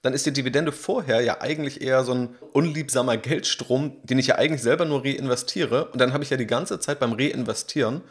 Dann 0.03 0.13
ist 0.13 0.27
die 0.27 0.33
Dividende 0.33 0.71
vorher 0.71 1.21
ja 1.21 1.41
eigentlich 1.41 1.81
eher 1.81 2.03
so 2.03 2.13
ein 2.13 2.35
unliebsamer 2.53 3.17
Geldstrom, 3.17 3.97
den 4.03 4.19
ich 4.19 4.27
ja 4.27 4.35
eigentlich 4.35 4.61
selber 4.61 4.85
nur 4.85 5.03
reinvestiere. 5.03 5.85
Und 5.85 5.99
dann 5.99 6.13
habe 6.13 6.23
ich 6.23 6.29
ja 6.29 6.37
die 6.37 6.45
ganze 6.45 6.79
Zeit 6.79 6.99
beim 6.99 7.13
Reinvestieren 7.13 8.03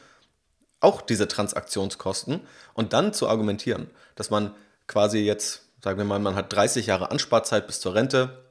auch 0.80 1.00
diese 1.00 1.28
Transaktionskosten. 1.28 2.40
Und 2.74 2.92
dann 2.92 3.12
zu 3.12 3.28
argumentieren, 3.28 3.90
dass 4.16 4.30
man 4.30 4.56
quasi 4.88 5.20
jetzt, 5.20 5.62
sagen 5.84 5.98
wir 5.98 6.04
mal, 6.04 6.18
man 6.18 6.34
hat 6.34 6.52
30 6.52 6.86
Jahre 6.86 7.12
Ansparzeit 7.12 7.68
bis 7.68 7.78
zur 7.78 7.94
Rente, 7.94 8.43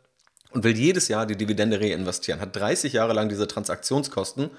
und 0.54 0.63
will 0.63 0.78
jedes 0.78 1.08
Jahr 1.08 1.26
die 1.26 1.36
Dividende 1.36 1.80
reinvestieren, 1.80 2.39
hat 2.39 2.56
30 2.56 2.94
Jahre 2.94 3.13
lang 3.13 3.30
diese 3.30 3.48
Transaktionskosten, 3.48 4.52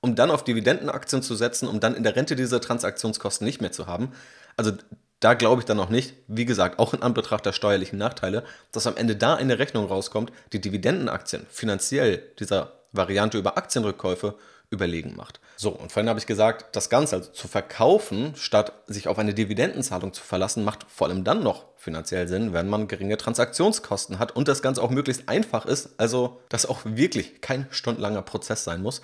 um 0.00 0.14
dann 0.14 0.30
auf 0.30 0.44
Dividendenaktien 0.44 1.22
zu 1.22 1.34
setzen, 1.34 1.68
um 1.68 1.78
dann 1.78 1.94
in 1.94 2.02
der 2.02 2.16
Rente 2.16 2.36
diese 2.36 2.60
Transaktionskosten 2.60 3.44
nicht 3.44 3.60
mehr 3.60 3.72
zu 3.72 3.86
haben. 3.86 4.12
Also 4.56 4.72
da 5.20 5.34
glaube 5.34 5.60
ich 5.60 5.66
dann 5.66 5.76
noch 5.76 5.90
nicht, 5.90 6.14
wie 6.26 6.44
gesagt, 6.44 6.78
auch 6.78 6.94
in 6.94 7.02
Anbetracht 7.02 7.46
der 7.46 7.52
steuerlichen 7.52 7.98
Nachteile, 7.98 8.42
dass 8.72 8.88
am 8.88 8.96
Ende 8.96 9.14
da 9.14 9.34
eine 9.34 9.58
Rechnung 9.58 9.86
rauskommt, 9.86 10.32
die 10.52 10.60
Dividendenaktien 10.60 11.46
finanziell 11.48 12.22
dieser 12.40 12.72
Variante 12.90 13.38
über 13.38 13.56
Aktienrückkäufe 13.56 14.34
überlegen 14.70 15.14
macht. 15.14 15.40
So, 15.56 15.70
und 15.70 15.92
vorhin 15.92 16.08
habe 16.08 16.18
ich 16.18 16.26
gesagt, 16.26 16.74
das 16.74 16.90
Ganze 16.90 17.16
also 17.16 17.30
zu 17.30 17.48
verkaufen, 17.48 18.34
statt 18.36 18.72
sich 18.86 19.08
auf 19.08 19.18
eine 19.18 19.34
Dividendenzahlung 19.34 20.12
zu 20.12 20.22
verlassen, 20.22 20.64
macht 20.64 20.86
vor 20.88 21.08
allem 21.08 21.24
dann 21.24 21.42
noch 21.42 21.66
finanziell 21.76 22.28
Sinn, 22.28 22.52
wenn 22.52 22.68
man 22.68 22.88
geringe 22.88 23.16
Transaktionskosten 23.16 24.18
hat 24.18 24.34
und 24.34 24.48
das 24.48 24.62
Ganze 24.62 24.82
auch 24.82 24.90
möglichst 24.90 25.28
einfach 25.28 25.66
ist, 25.66 25.90
also 25.98 26.40
dass 26.48 26.66
auch 26.66 26.80
wirklich 26.84 27.40
kein 27.40 27.66
stundenlanger 27.70 28.22
Prozess 28.22 28.64
sein 28.64 28.82
muss. 28.82 29.02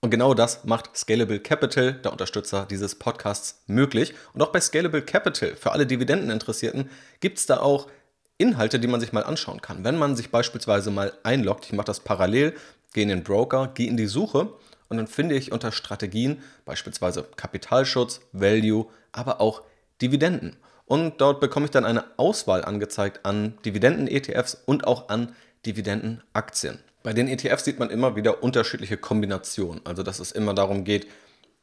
Und 0.00 0.10
genau 0.10 0.32
das 0.32 0.64
macht 0.64 0.96
Scalable 0.96 1.40
Capital, 1.40 1.94
der 1.94 2.12
Unterstützer 2.12 2.66
dieses 2.70 2.94
Podcasts, 2.94 3.62
möglich. 3.66 4.14
Und 4.32 4.42
auch 4.42 4.52
bei 4.52 4.60
Scalable 4.60 5.02
Capital, 5.02 5.56
für 5.56 5.72
alle 5.72 5.86
Dividendeninteressierten, 5.86 6.88
gibt 7.18 7.38
es 7.38 7.46
da 7.46 7.58
auch 7.58 7.88
Inhalte, 8.36 8.78
die 8.78 8.86
man 8.86 9.00
sich 9.00 9.12
mal 9.12 9.24
anschauen 9.24 9.60
kann. 9.60 9.82
Wenn 9.82 9.98
man 9.98 10.14
sich 10.14 10.30
beispielsweise 10.30 10.92
mal 10.92 11.12
einloggt, 11.24 11.66
ich 11.66 11.72
mache 11.72 11.86
das 11.86 11.98
parallel, 12.00 12.54
gehe 12.94 13.02
in 13.02 13.08
den 13.08 13.24
Broker, 13.24 13.72
gehe 13.74 13.88
in 13.88 13.96
die 13.96 14.06
Suche 14.06 14.52
und 14.88 14.96
dann 14.96 15.06
finde 15.06 15.34
ich 15.34 15.52
unter 15.52 15.72
Strategien 15.72 16.42
beispielsweise 16.64 17.24
Kapitalschutz, 17.36 18.20
Value, 18.32 18.86
aber 19.12 19.40
auch 19.40 19.62
Dividenden. 20.00 20.56
Und 20.86 21.20
dort 21.20 21.40
bekomme 21.40 21.66
ich 21.66 21.70
dann 21.70 21.84
eine 21.84 22.04
Auswahl 22.16 22.64
angezeigt 22.64 23.24
an 23.24 23.58
Dividenden-ETFs 23.64 24.56
und 24.64 24.86
auch 24.86 25.10
an 25.10 25.34
Dividendenaktien. 25.66 26.78
Bei 27.02 27.12
den 27.12 27.28
ETFs 27.28 27.64
sieht 27.64 27.78
man 27.78 27.90
immer 27.90 28.16
wieder 28.16 28.42
unterschiedliche 28.42 28.96
Kombinationen. 28.96 29.84
Also 29.84 30.02
dass 30.02 30.18
es 30.18 30.32
immer 30.32 30.54
darum 30.54 30.84
geht, 30.84 31.06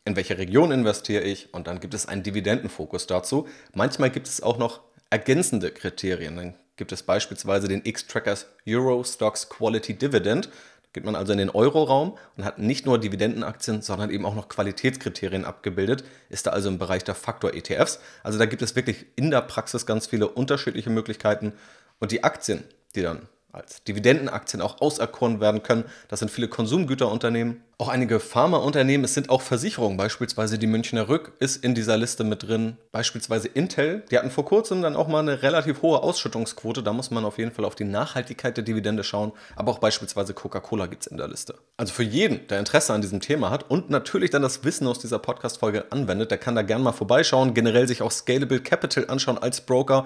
in 0.05 0.15
welche 0.15 0.37
Region 0.37 0.71
investiere 0.71 1.23
ich 1.23 1.53
und 1.53 1.65
dann 1.65 1.79
gibt 1.79 1.95
es 1.95 2.07
einen 2.07 2.21
Dividendenfokus 2.21 3.07
dazu. 3.07 3.47
Manchmal 3.73 4.11
gibt 4.11 4.27
es 4.27 4.41
auch 4.41 4.59
noch 4.59 4.81
ergänzende 5.09 5.71
Kriterien. 5.71 6.35
Dann 6.35 6.53
gibt 6.75 6.91
es 6.91 7.01
beispielsweise 7.01 7.67
den 7.67 7.83
X-Trackers 7.83 8.47
Euro 8.67 9.03
Stocks 9.03 9.49
Quality 9.49 9.95
Dividend 9.95 10.49
geht 10.95 11.03
man 11.03 11.15
also 11.15 11.33
in 11.33 11.37
den 11.37 11.49
Euroraum 11.49 12.17
und 12.37 12.45
hat 12.45 12.57
nicht 12.57 12.85
nur 12.85 12.97
Dividendenaktien, 12.97 13.81
sondern 13.81 14.09
eben 14.09 14.25
auch 14.25 14.33
noch 14.33 14.47
Qualitätskriterien 14.47 15.43
abgebildet, 15.43 16.05
ist 16.29 16.47
da 16.47 16.51
also 16.51 16.69
im 16.69 16.79
Bereich 16.79 17.03
der 17.03 17.15
Faktor-ETFs. 17.15 17.99
Also 18.23 18.39
da 18.39 18.45
gibt 18.45 18.61
es 18.61 18.77
wirklich 18.77 19.05
in 19.17 19.29
der 19.29 19.41
Praxis 19.41 19.85
ganz 19.85 20.07
viele 20.07 20.29
unterschiedliche 20.29 20.89
Möglichkeiten 20.89 21.51
und 21.99 22.13
die 22.13 22.23
Aktien, 22.23 22.63
die 22.95 23.01
dann 23.01 23.27
als 23.55 23.83
Dividendenaktien 23.83 24.61
auch 24.61 24.81
auserkoren 24.81 25.39
werden 25.39 25.63
können. 25.63 25.85
Das 26.07 26.19
sind 26.19 26.29
viele 26.29 26.47
Konsumgüterunternehmen, 26.47 27.63
auch 27.77 27.89
einige 27.89 28.19
Pharmaunternehmen. 28.19 29.03
Es 29.03 29.13
sind 29.13 29.29
auch 29.29 29.41
Versicherungen, 29.41 29.97
beispielsweise 29.97 30.57
die 30.57 30.67
Münchner 30.67 31.09
Rück 31.09 31.33
ist 31.39 31.63
in 31.63 31.75
dieser 31.75 31.97
Liste 31.97 32.23
mit 32.23 32.43
drin. 32.43 32.77
Beispielsweise 32.91 33.49
Intel, 33.49 34.03
die 34.09 34.17
hatten 34.17 34.31
vor 34.31 34.45
kurzem 34.45 34.81
dann 34.81 34.95
auch 34.95 35.07
mal 35.07 35.19
eine 35.19 35.41
relativ 35.41 35.81
hohe 35.81 36.01
Ausschüttungsquote. 36.01 36.83
Da 36.83 36.93
muss 36.93 37.11
man 37.11 37.25
auf 37.25 37.37
jeden 37.37 37.51
Fall 37.51 37.65
auf 37.65 37.75
die 37.75 37.83
Nachhaltigkeit 37.83 38.55
der 38.55 38.63
Dividende 38.63 39.03
schauen. 39.03 39.33
Aber 39.55 39.73
auch 39.73 39.79
beispielsweise 39.79 40.33
Coca-Cola 40.33 40.87
gibt 40.87 41.05
es 41.05 41.07
in 41.07 41.17
der 41.17 41.27
Liste. 41.27 41.55
Also 41.75 41.93
für 41.93 42.03
jeden, 42.03 42.47
der 42.47 42.59
Interesse 42.59 42.93
an 42.93 43.01
diesem 43.01 43.19
Thema 43.19 43.49
hat 43.49 43.69
und 43.69 43.89
natürlich 43.89 44.29
dann 44.29 44.41
das 44.41 44.63
Wissen 44.63 44.87
aus 44.87 44.99
dieser 44.99 45.19
Podcast-Folge 45.19 45.91
anwendet, 45.91 46.31
der 46.31 46.37
kann 46.37 46.55
da 46.55 46.61
gerne 46.61 46.83
mal 46.83 46.93
vorbeischauen. 46.93 47.53
Generell 47.53 47.87
sich 47.87 48.01
auch 48.01 48.11
Scalable 48.11 48.61
Capital 48.61 49.09
anschauen 49.09 49.37
als 49.37 49.61
Broker 49.61 50.05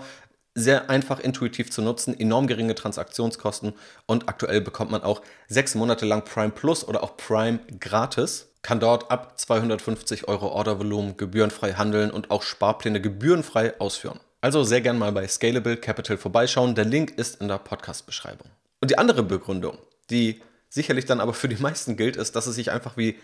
sehr 0.55 0.89
einfach 0.89 1.19
intuitiv 1.19 1.71
zu 1.71 1.81
nutzen, 1.81 2.19
enorm 2.19 2.47
geringe 2.47 2.75
Transaktionskosten 2.75 3.73
und 4.05 4.27
aktuell 4.27 4.61
bekommt 4.61 4.91
man 4.91 5.03
auch 5.03 5.21
sechs 5.47 5.75
Monate 5.75 6.05
lang 6.05 6.23
Prime 6.23 6.51
Plus 6.51 6.87
oder 6.87 7.03
auch 7.03 7.17
Prime 7.17 7.59
gratis. 7.79 8.47
Kann 8.61 8.79
dort 8.79 9.09
ab 9.09 9.39
250 9.39 10.27
Euro 10.27 10.47
Ordervolumen 10.49 11.15
gebührenfrei 11.15 11.73
handeln 11.73 12.11
und 12.11 12.29
auch 12.29 12.43
Sparpläne 12.43 12.99
gebührenfrei 12.99 13.79
ausführen. 13.79 14.19
Also 14.41 14.63
sehr 14.63 14.81
gern 14.81 14.97
mal 14.97 15.11
bei 15.11 15.27
Scalable 15.27 15.77
Capital 15.77 16.17
vorbeischauen. 16.17 16.75
Der 16.75 16.85
Link 16.85 17.11
ist 17.17 17.41
in 17.41 17.47
der 17.47 17.57
Podcast-Beschreibung. 17.57 18.49
Und 18.81 18.91
die 18.91 18.97
andere 18.97 19.23
Begründung, 19.23 19.77
die 20.09 20.41
sicherlich 20.69 21.05
dann 21.05 21.19
aber 21.19 21.33
für 21.33 21.49
die 21.49 21.61
meisten 21.61 21.97
gilt, 21.97 22.15
ist, 22.15 22.35
dass 22.35 22.47
es 22.47 22.55
sich 22.55 22.71
einfach 22.71 22.97
wie 22.97 23.17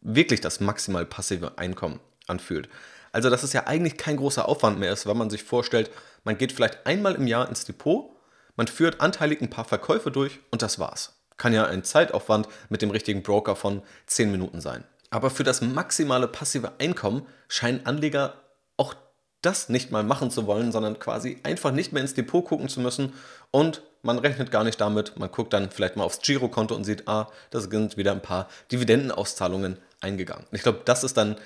wirklich 0.00 0.40
das 0.40 0.60
maximal 0.60 1.04
passive 1.04 1.58
Einkommen 1.58 2.00
anfühlt. 2.26 2.68
Also, 3.16 3.30
dass 3.30 3.42
es 3.42 3.54
ja 3.54 3.66
eigentlich 3.66 3.96
kein 3.96 4.18
großer 4.18 4.46
Aufwand 4.46 4.78
mehr 4.78 4.92
ist, 4.92 5.06
wenn 5.06 5.16
man 5.16 5.30
sich 5.30 5.42
vorstellt, 5.42 5.90
man 6.24 6.36
geht 6.36 6.52
vielleicht 6.52 6.84
einmal 6.84 7.14
im 7.14 7.26
Jahr 7.26 7.48
ins 7.48 7.64
Depot, 7.64 8.10
man 8.56 8.66
führt 8.66 9.00
anteilig 9.00 9.40
ein 9.40 9.48
paar 9.48 9.64
Verkäufe 9.64 10.10
durch 10.10 10.40
und 10.50 10.60
das 10.60 10.78
war's. 10.78 11.14
Kann 11.38 11.54
ja 11.54 11.64
ein 11.64 11.82
Zeitaufwand 11.82 12.46
mit 12.68 12.82
dem 12.82 12.90
richtigen 12.90 13.22
Broker 13.22 13.56
von 13.56 13.80
10 14.04 14.30
Minuten 14.30 14.60
sein. 14.60 14.84
Aber 15.08 15.30
für 15.30 15.44
das 15.44 15.62
maximale 15.62 16.28
passive 16.28 16.72
Einkommen 16.78 17.26
scheinen 17.48 17.86
Anleger 17.86 18.34
auch 18.76 18.92
das 19.40 19.70
nicht 19.70 19.90
mal 19.90 20.04
machen 20.04 20.30
zu 20.30 20.46
wollen, 20.46 20.70
sondern 20.70 20.98
quasi 20.98 21.38
einfach 21.42 21.72
nicht 21.72 21.94
mehr 21.94 22.02
ins 22.02 22.12
Depot 22.12 22.44
gucken 22.44 22.68
zu 22.68 22.80
müssen 22.80 23.14
und 23.50 23.80
man 24.02 24.18
rechnet 24.18 24.50
gar 24.50 24.62
nicht 24.62 24.78
damit. 24.78 25.16
Man 25.16 25.30
guckt 25.30 25.54
dann 25.54 25.70
vielleicht 25.70 25.96
mal 25.96 26.04
aufs 26.04 26.20
Girokonto 26.20 26.74
und 26.74 26.84
sieht, 26.84 27.08
ah, 27.08 27.30
da 27.48 27.60
sind 27.60 27.96
wieder 27.96 28.12
ein 28.12 28.20
paar 28.20 28.50
Dividendenauszahlungen 28.70 29.78
eingegangen. 30.02 30.44
ich 30.52 30.60
glaube, 30.60 30.82
das 30.84 31.02
ist 31.02 31.16
dann 31.16 31.36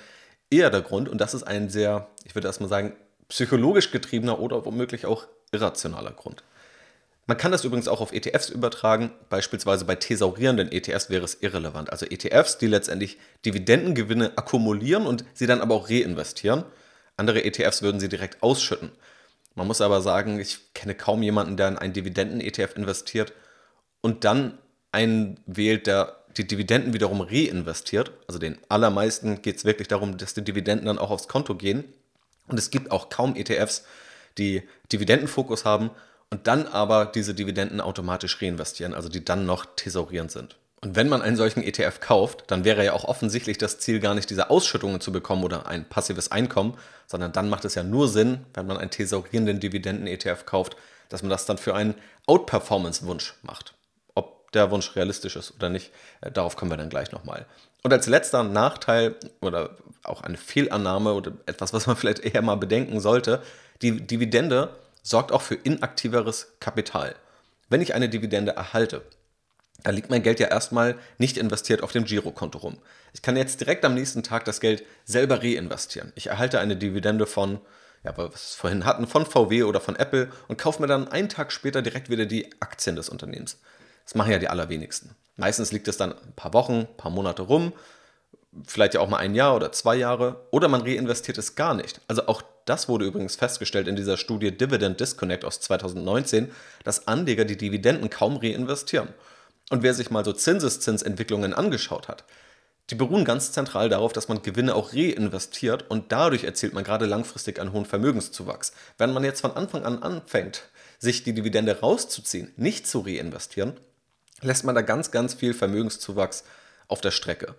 eher 0.51 0.69
der 0.69 0.81
Grund 0.81 1.09
und 1.09 1.19
das 1.19 1.33
ist 1.33 1.43
ein 1.43 1.69
sehr, 1.69 2.07
ich 2.23 2.35
würde 2.35 2.47
erstmal 2.47 2.69
sagen, 2.69 2.93
psychologisch 3.29 3.91
getriebener 3.91 4.39
oder 4.39 4.65
womöglich 4.65 5.05
auch 5.05 5.25
irrationaler 5.51 6.11
Grund. 6.11 6.43
Man 7.27 7.37
kann 7.37 7.51
das 7.51 7.63
übrigens 7.63 7.87
auch 7.87 8.01
auf 8.01 8.11
ETFs 8.11 8.49
übertragen. 8.49 9.11
Beispielsweise 9.29 9.85
bei 9.85 9.95
thesaurierenden 9.95 10.71
ETFs 10.71 11.09
wäre 11.09 11.23
es 11.23 11.35
irrelevant. 11.35 11.89
Also 11.91 12.05
ETFs, 12.05 12.57
die 12.57 12.67
letztendlich 12.67 13.19
Dividendengewinne 13.45 14.37
akkumulieren 14.37 15.05
und 15.05 15.23
sie 15.33 15.47
dann 15.47 15.61
aber 15.61 15.75
auch 15.75 15.89
reinvestieren. 15.89 16.65
Andere 17.15 17.43
ETFs 17.45 17.83
würden 17.83 18.01
sie 18.01 18.09
direkt 18.09 18.43
ausschütten. 18.43 18.91
Man 19.55 19.67
muss 19.67 19.81
aber 19.81 20.01
sagen, 20.01 20.39
ich 20.39 20.73
kenne 20.73 20.95
kaum 20.95 21.21
jemanden, 21.23 21.57
der 21.57 21.67
in 21.67 21.77
einen 21.77 21.93
Dividenden-ETF 21.93 22.75
investiert 22.75 23.33
und 24.01 24.25
dann 24.25 24.57
einen 24.91 25.39
wählt, 25.45 25.87
der 25.87 26.20
die 26.37 26.47
Dividenden 26.47 26.93
wiederum 26.93 27.21
reinvestiert. 27.21 28.11
Also 28.27 28.39
den 28.39 28.57
allermeisten 28.69 29.41
geht 29.41 29.57
es 29.57 29.65
wirklich 29.65 29.87
darum, 29.87 30.17
dass 30.17 30.33
die 30.33 30.43
Dividenden 30.43 30.87
dann 30.87 30.97
auch 30.97 31.11
aufs 31.11 31.27
Konto 31.27 31.55
gehen. 31.55 31.83
Und 32.47 32.57
es 32.57 32.69
gibt 32.69 32.91
auch 32.91 33.09
kaum 33.09 33.35
ETFs, 33.35 33.85
die 34.37 34.63
Dividendenfokus 34.91 35.65
haben 35.65 35.91
und 36.29 36.47
dann 36.47 36.67
aber 36.67 37.05
diese 37.05 37.33
Dividenden 37.33 37.81
automatisch 37.81 38.41
reinvestieren, 38.41 38.93
also 38.93 39.09
die 39.09 39.23
dann 39.23 39.45
noch 39.45 39.65
thesaurierend 39.75 40.31
sind. 40.31 40.57
Und 40.83 40.95
wenn 40.95 41.09
man 41.09 41.21
einen 41.21 41.35
solchen 41.35 41.61
ETF 41.61 41.99
kauft, 41.99 42.45
dann 42.47 42.65
wäre 42.65 42.83
ja 42.83 42.93
auch 42.93 43.03
offensichtlich 43.03 43.59
das 43.59 43.77
Ziel 43.77 43.99
gar 43.99 44.15
nicht, 44.15 44.31
diese 44.31 44.49
Ausschüttungen 44.49 44.99
zu 44.99 45.11
bekommen 45.11 45.43
oder 45.43 45.67
ein 45.67 45.87
passives 45.87 46.31
Einkommen, 46.31 46.75
sondern 47.05 47.31
dann 47.33 47.49
macht 47.49 47.65
es 47.65 47.75
ja 47.75 47.83
nur 47.83 48.07
Sinn, 48.07 48.45
wenn 48.55 48.65
man 48.65 48.77
einen 48.77 48.89
thesaurierenden 48.89 49.59
Dividenden-ETF 49.59 50.45
kauft, 50.45 50.75
dass 51.09 51.21
man 51.21 51.29
das 51.29 51.45
dann 51.45 51.59
für 51.59 51.75
einen 51.75 51.93
Outperformance-Wunsch 52.25 53.35
macht. 53.43 53.75
Der 54.53 54.69
Wunsch 54.71 54.95
realistisch 54.95 55.35
ist 55.35 55.53
oder 55.55 55.69
nicht, 55.69 55.91
äh, 56.21 56.31
darauf 56.31 56.55
kommen 56.55 56.71
wir 56.71 56.77
dann 56.77 56.89
gleich 56.89 57.11
nochmal. 57.11 57.45
Und 57.83 57.93
als 57.93 58.07
letzter 58.07 58.43
Nachteil 58.43 59.15
oder 59.39 59.77
auch 60.03 60.21
eine 60.21 60.37
Fehlannahme 60.37 61.13
oder 61.13 61.33
etwas, 61.45 61.73
was 61.73 61.87
man 61.87 61.95
vielleicht 61.97 62.19
eher 62.19 62.41
mal 62.41 62.55
bedenken 62.55 62.99
sollte, 62.99 63.41
die 63.81 64.05
Dividende 64.05 64.75
sorgt 65.03 65.31
auch 65.31 65.41
für 65.41 65.55
inaktiveres 65.55 66.53
Kapital. 66.59 67.15
Wenn 67.69 67.81
ich 67.81 67.93
eine 67.93 68.09
Dividende 68.09 68.51
erhalte, 68.51 69.01
da 69.83 69.91
liegt 69.91 70.09
mein 70.09 70.23
Geld 70.23 70.39
ja 70.39 70.47
erstmal 70.47 70.95
nicht 71.17 71.37
investiert 71.37 71.81
auf 71.81 71.91
dem 71.91 72.05
Girokonto 72.05 72.59
rum. 72.59 72.77
Ich 73.13 73.21
kann 73.21 73.35
jetzt 73.35 73.59
direkt 73.59 73.83
am 73.83 73.95
nächsten 73.95 74.23
Tag 74.23 74.45
das 74.45 74.59
Geld 74.59 74.83
selber 75.05 75.41
reinvestieren. 75.41 76.11
Ich 76.15 76.27
erhalte 76.27 76.59
eine 76.59 76.75
Dividende 76.75 77.25
von, 77.25 77.59
ja, 78.03 78.15
was 78.15 78.55
wir 78.55 78.59
vorhin 78.59 78.85
hatten, 78.85 79.07
von 79.07 79.25
VW 79.25 79.63
oder 79.63 79.81
von 79.81 79.95
Apple 79.95 80.31
und 80.47 80.59
kaufe 80.59 80.81
mir 80.81 80.87
dann 80.87 81.07
einen 81.07 81.29
Tag 81.29 81.51
später 81.51 81.81
direkt 81.81 82.09
wieder 82.09 82.25
die 82.25 82.51
Aktien 82.61 82.95
des 82.95 83.09
Unternehmens. 83.09 83.59
Das 84.11 84.17
machen 84.17 84.33
ja 84.33 84.39
die 84.39 84.49
allerwenigsten. 84.49 85.15
Meistens 85.37 85.71
liegt 85.71 85.87
es 85.87 85.95
dann 85.95 86.11
ein 86.11 86.33
paar 86.35 86.53
Wochen, 86.53 86.79
ein 86.79 86.97
paar 86.97 87.11
Monate 87.11 87.43
rum, 87.43 87.71
vielleicht 88.67 88.93
ja 88.93 88.99
auch 88.99 89.07
mal 89.07 89.19
ein 89.19 89.35
Jahr 89.35 89.55
oder 89.55 89.71
zwei 89.71 89.95
Jahre, 89.95 90.47
oder 90.51 90.67
man 90.67 90.81
reinvestiert 90.81 91.37
es 91.37 91.55
gar 91.55 91.73
nicht. 91.73 92.01
Also 92.09 92.27
auch 92.27 92.41
das 92.65 92.89
wurde 92.89 93.05
übrigens 93.05 93.37
festgestellt 93.37 93.87
in 93.87 93.95
dieser 93.95 94.17
Studie 94.17 94.51
Dividend 94.51 94.99
Disconnect 94.99 95.45
aus 95.45 95.61
2019, 95.61 96.51
dass 96.83 97.07
Anleger 97.07 97.45
die 97.45 97.55
Dividenden 97.55 98.09
kaum 98.09 98.35
reinvestieren. 98.35 99.07
Und 99.69 99.81
wer 99.81 99.93
sich 99.93 100.11
mal 100.11 100.25
so 100.25 100.33
Zinseszinsentwicklungen 100.33 101.53
angeschaut 101.53 102.09
hat, 102.09 102.25
die 102.89 102.95
beruhen 102.95 103.23
ganz 103.23 103.53
zentral 103.53 103.87
darauf, 103.87 104.11
dass 104.11 104.27
man 104.27 104.41
Gewinne 104.41 104.75
auch 104.75 104.91
reinvestiert 104.91 105.89
und 105.89 106.11
dadurch 106.11 106.43
erzielt 106.43 106.73
man 106.73 106.83
gerade 106.83 107.05
langfristig 107.05 107.61
einen 107.61 107.71
hohen 107.71 107.85
Vermögenszuwachs. 107.85 108.73
Wenn 108.97 109.13
man 109.13 109.23
jetzt 109.23 109.39
von 109.39 109.55
Anfang 109.55 109.85
an 109.85 110.03
anfängt, 110.03 110.63
sich 110.99 111.23
die 111.23 111.33
Dividende 111.33 111.79
rauszuziehen, 111.79 112.51
nicht 112.57 112.85
zu 112.85 112.99
reinvestieren, 112.99 113.77
lässt 114.41 114.63
man 114.63 114.75
da 114.75 114.81
ganz, 114.81 115.11
ganz 115.11 115.33
viel 115.33 115.53
Vermögenszuwachs 115.53 116.43
auf 116.87 117.01
der 117.01 117.11
Strecke. 117.11 117.55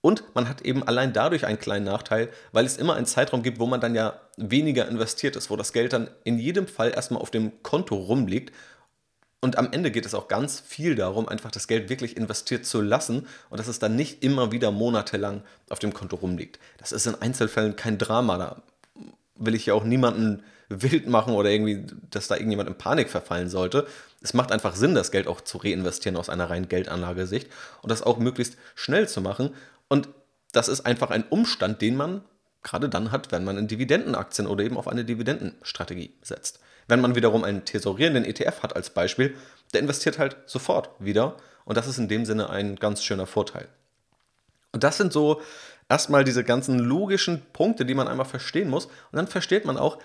Und 0.00 0.24
man 0.34 0.48
hat 0.48 0.62
eben 0.62 0.82
allein 0.82 1.12
dadurch 1.12 1.44
einen 1.44 1.58
kleinen 1.58 1.84
Nachteil, 1.84 2.30
weil 2.52 2.64
es 2.64 2.78
immer 2.78 2.94
einen 2.94 3.04
Zeitraum 3.06 3.42
gibt, 3.42 3.58
wo 3.58 3.66
man 3.66 3.80
dann 3.80 3.94
ja 3.94 4.18
weniger 4.38 4.88
investiert 4.88 5.36
ist, 5.36 5.50
wo 5.50 5.56
das 5.56 5.74
Geld 5.74 5.92
dann 5.92 6.08
in 6.24 6.38
jedem 6.38 6.66
Fall 6.66 6.92
erstmal 6.92 7.20
auf 7.20 7.30
dem 7.30 7.62
Konto 7.62 7.96
rumliegt 7.96 8.52
und 9.40 9.56
am 9.56 9.72
Ende 9.72 9.90
geht 9.90 10.04
es 10.04 10.14
auch 10.14 10.28
ganz 10.28 10.60
viel 10.60 10.94
darum, 10.94 11.26
einfach 11.26 11.50
das 11.50 11.66
Geld 11.66 11.88
wirklich 11.88 12.16
investiert 12.16 12.66
zu 12.66 12.82
lassen 12.82 13.26
und 13.48 13.58
dass 13.58 13.68
es 13.68 13.78
dann 13.78 13.96
nicht 13.96 14.22
immer 14.22 14.52
wieder 14.52 14.70
monatelang 14.70 15.42
auf 15.70 15.78
dem 15.78 15.94
Konto 15.94 16.16
rumliegt. 16.16 16.58
Das 16.76 16.92
ist 16.92 17.06
in 17.06 17.14
Einzelfällen 17.14 17.74
kein 17.74 17.96
Drama. 17.96 18.36
Da 18.36 18.62
will 19.36 19.54
ich 19.54 19.66
ja 19.66 19.74
auch 19.74 19.84
niemanden 19.84 20.42
wild 20.70 21.08
machen 21.08 21.34
oder 21.34 21.50
irgendwie, 21.50 21.84
dass 22.10 22.28
da 22.28 22.36
irgendjemand 22.36 22.68
in 22.68 22.76
Panik 22.76 23.10
verfallen 23.10 23.50
sollte. 23.50 23.86
Es 24.22 24.34
macht 24.34 24.52
einfach 24.52 24.74
Sinn, 24.74 24.94
das 24.94 25.10
Geld 25.10 25.26
auch 25.26 25.40
zu 25.40 25.58
reinvestieren 25.58 26.16
aus 26.16 26.30
einer 26.30 26.48
reinen 26.48 26.68
Geldanlagesicht 26.68 27.50
und 27.82 27.90
das 27.90 28.02
auch 28.02 28.18
möglichst 28.18 28.56
schnell 28.76 29.08
zu 29.08 29.20
machen. 29.20 29.50
Und 29.88 30.08
das 30.52 30.68
ist 30.68 30.86
einfach 30.86 31.10
ein 31.10 31.24
Umstand, 31.28 31.82
den 31.82 31.96
man 31.96 32.22
gerade 32.62 32.88
dann 32.88 33.10
hat, 33.10 33.32
wenn 33.32 33.44
man 33.44 33.58
in 33.58 33.68
Dividendenaktien 33.68 34.46
oder 34.46 34.64
eben 34.64 34.76
auf 34.76 34.86
eine 34.86 35.04
Dividendenstrategie 35.04 36.14
setzt. 36.22 36.60
Wenn 36.88 37.00
man 37.00 37.14
wiederum 37.14 37.44
einen 37.44 37.64
tesorierenden 37.64 38.24
ETF 38.24 38.62
hat 38.62 38.76
als 38.76 38.90
Beispiel, 38.90 39.34
der 39.72 39.80
investiert 39.80 40.18
halt 40.18 40.36
sofort 40.46 40.90
wieder 40.98 41.36
und 41.64 41.76
das 41.76 41.86
ist 41.86 41.98
in 41.98 42.08
dem 42.08 42.24
Sinne 42.24 42.50
ein 42.50 42.76
ganz 42.76 43.02
schöner 43.02 43.26
Vorteil. 43.26 43.68
Und 44.72 44.84
das 44.84 44.98
sind 44.98 45.12
so 45.12 45.40
erstmal 45.88 46.22
diese 46.22 46.44
ganzen 46.44 46.78
logischen 46.78 47.42
Punkte, 47.52 47.84
die 47.84 47.94
man 47.94 48.08
einmal 48.08 48.26
verstehen 48.26 48.70
muss 48.70 48.86
und 48.86 49.16
dann 49.16 49.26
versteht 49.26 49.64
man 49.64 49.76
auch, 49.76 49.98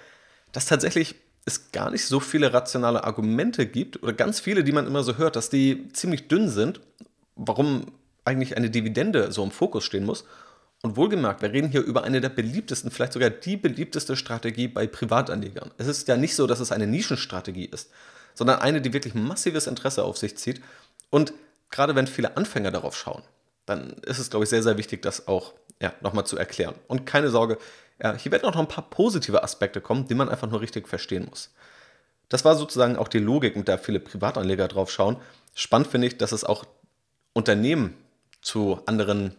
dass 0.56 0.68
tatsächlich 0.68 1.16
es 1.44 1.74
gar 1.74 1.92
nicht 1.92 2.06
so 2.06 2.22
viele 2.22 2.54
rationale 2.54 3.04
Argumente 3.04 3.66
gibt 3.66 4.02
oder 4.02 4.14
ganz 4.14 4.40
viele, 4.40 4.64
die 4.64 4.72
man 4.72 4.88
immer 4.88 5.04
so 5.04 5.18
hört, 5.18 5.36
dass 5.36 5.50
die 5.50 5.90
ziemlich 5.92 6.30
dünn 6.30 6.50
sind, 6.50 6.80
warum 7.36 7.92
eigentlich 8.24 8.56
eine 8.56 8.70
Dividende 8.70 9.34
so 9.34 9.44
im 9.44 9.52
Fokus 9.52 9.84
stehen 9.84 10.06
muss 10.06 10.24
und 10.82 10.96
wohlgemerkt, 10.96 11.42
wir 11.42 11.52
reden 11.52 11.70
hier 11.70 11.82
über 11.82 12.06
eine 12.06 12.22
der 12.22 12.30
beliebtesten, 12.30 12.90
vielleicht 12.90 13.12
sogar 13.12 13.30
die 13.30 13.58
beliebteste 13.58 14.16
Strategie 14.16 14.70
bei 14.70 14.88
Privatanlegern. 14.88 15.72
Es 15.78 15.88
ist 15.88 16.08
ja 16.08 16.16
nicht 16.16 16.36
so, 16.36 16.48
dass 16.48 16.62
es 16.62 16.72
eine 16.72 16.88
Nischenstrategie 16.88 17.66
ist, 17.66 17.92
sondern 18.34 18.60
eine, 18.60 18.82
die 18.82 18.94
wirklich 18.94 19.14
massives 19.14 19.68
Interesse 19.68 20.06
auf 20.06 20.18
sich 20.18 20.38
zieht. 20.38 20.62
Und 21.10 21.34
gerade 21.70 21.96
wenn 21.96 22.08
viele 22.08 22.38
Anfänger 22.38 22.72
darauf 22.72 22.96
schauen, 22.96 23.24
dann 23.66 23.92
ist 24.06 24.20
es, 24.20 24.30
glaube 24.30 24.46
ich, 24.46 24.50
sehr, 24.50 24.64
sehr 24.64 24.78
wichtig, 24.78 25.02
das 25.02 25.28
auch 25.28 25.54
ja, 25.82 25.94
nochmal 26.00 26.26
zu 26.26 26.38
erklären. 26.38 26.76
Und 26.88 27.06
keine 27.06 27.30
Sorge, 27.30 27.58
ja, 28.02 28.14
hier 28.16 28.32
werden 28.32 28.46
auch 28.46 28.54
noch 28.54 28.62
ein 28.62 28.68
paar 28.68 28.90
positive 28.90 29.44
Aspekte 29.44 29.82
kommen, 29.82 30.08
die 30.08 30.16
man 30.16 30.30
einfach 30.30 30.50
nur 30.50 30.62
richtig 30.62 30.88
verstehen 30.88 31.28
muss. 31.30 31.54
Das 32.30 32.44
war 32.44 32.56
sozusagen 32.56 32.98
auch 32.98 33.08
die 33.08 33.20
Logik, 33.20 33.56
mit 33.56 33.68
der 33.68 33.78
viele 33.78 34.00
Privatanleger 34.00 34.68
drauf 34.68 34.92
schauen. 34.92 35.18
Spannend 35.54 35.88
finde 35.88 36.08
ich, 36.08 36.18
dass 36.18 36.32
es 36.32 36.44
auch 36.44 36.66
Unternehmen 37.34 37.96
zu 38.42 38.80
anderen 38.86 39.36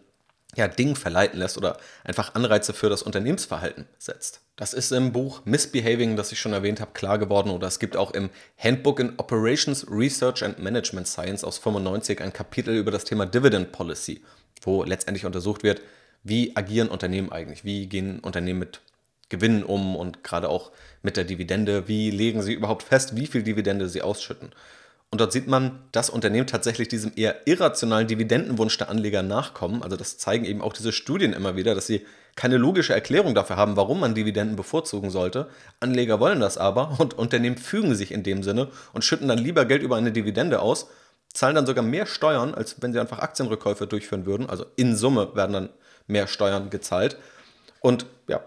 ja, 0.55 0.67
Dingen 0.67 0.95
verleiten 0.95 1.39
lässt 1.39 1.57
oder 1.57 1.77
einfach 2.03 2.33
Anreize 2.33 2.73
für 2.73 2.89
das 2.89 3.03
Unternehmensverhalten 3.03 3.85
setzt. 3.99 4.41
Das 4.55 4.73
ist 4.73 4.91
im 4.91 5.11
Buch 5.11 5.41
Misbehaving, 5.45 6.15
das 6.15 6.31
ich 6.31 6.39
schon 6.39 6.53
erwähnt 6.53 6.81
habe, 6.81 6.91
klar 6.93 7.19
geworden 7.19 7.51
oder 7.51 7.67
es 7.67 7.79
gibt 7.79 7.95
auch 7.95 8.11
im 8.11 8.29
Handbook 8.57 8.99
in 8.99 9.13
Operations 9.17 9.85
Research 9.91 10.43
and 10.43 10.57
Management 10.57 11.07
Science 11.07 11.43
aus 11.43 11.59
95 11.59 12.21
ein 12.21 12.33
Kapitel 12.33 12.75
über 12.75 12.89
das 12.89 13.03
Thema 13.03 13.25
Dividend 13.27 13.71
Policy, 13.71 14.23
wo 14.61 14.83
letztendlich 14.83 15.25
untersucht 15.25 15.61
wird, 15.63 15.81
wie 16.23 16.55
agieren 16.55 16.89
Unternehmen 16.89 17.31
eigentlich, 17.31 17.63
wie 17.63 17.87
gehen 17.87 18.19
Unternehmen 18.19 18.59
mit 18.59 18.81
Gewinnen 19.29 19.63
um 19.63 19.95
und 19.95 20.23
gerade 20.23 20.49
auch 20.49 20.71
mit 21.01 21.17
der 21.17 21.25
Dividende, 21.25 21.87
wie 21.87 22.11
legen 22.11 22.41
sie 22.41 22.53
überhaupt 22.53 22.83
fest, 22.83 23.15
wie 23.15 23.27
viel 23.27 23.43
Dividende 23.43 23.89
sie 23.89 24.01
ausschütten. 24.01 24.51
Und 25.09 25.21
dort 25.21 25.31
sieht 25.31 25.47
man, 25.47 25.79
dass 25.93 26.09
Unternehmen 26.09 26.47
tatsächlich 26.47 26.89
diesem 26.89 27.13
eher 27.15 27.47
irrationalen 27.47 28.07
Dividendenwunsch 28.07 28.77
der 28.77 28.89
Anleger 28.89 29.23
nachkommen. 29.23 29.81
Also 29.81 29.95
das 29.95 30.17
zeigen 30.17 30.43
eben 30.43 30.61
auch 30.61 30.73
diese 30.73 30.91
Studien 30.91 31.31
immer 31.31 31.55
wieder, 31.55 31.75
dass 31.75 31.87
sie 31.87 32.05
keine 32.35 32.57
logische 32.57 32.93
Erklärung 32.93 33.33
dafür 33.33 33.55
haben, 33.55 33.77
warum 33.77 34.01
man 34.01 34.15
Dividenden 34.15 34.57
bevorzugen 34.57 35.09
sollte. 35.09 35.47
Anleger 35.79 36.19
wollen 36.19 36.41
das 36.41 36.57
aber 36.57 36.99
und 36.99 37.13
Unternehmen 37.13 37.57
fügen 37.57 37.95
sich 37.95 38.11
in 38.11 38.23
dem 38.23 38.43
Sinne 38.43 38.67
und 38.93 39.05
schütten 39.05 39.29
dann 39.29 39.37
lieber 39.37 39.63
Geld 39.65 39.81
über 39.81 39.95
eine 39.95 40.11
Dividende 40.11 40.59
aus, 40.59 40.89
zahlen 41.33 41.55
dann 41.55 41.65
sogar 41.65 41.83
mehr 41.83 42.05
Steuern, 42.05 42.53
als 42.53 42.81
wenn 42.81 42.91
sie 42.91 42.99
einfach 42.99 43.19
Aktienrückkäufe 43.19 43.87
durchführen 43.87 44.25
würden. 44.25 44.49
Also 44.49 44.65
in 44.75 44.95
Summe 44.95 45.35
werden 45.35 45.53
dann 45.53 45.69
mehr 46.07 46.27
Steuern 46.27 46.69
gezahlt 46.69 47.17
und 47.79 48.05
ja, 48.27 48.41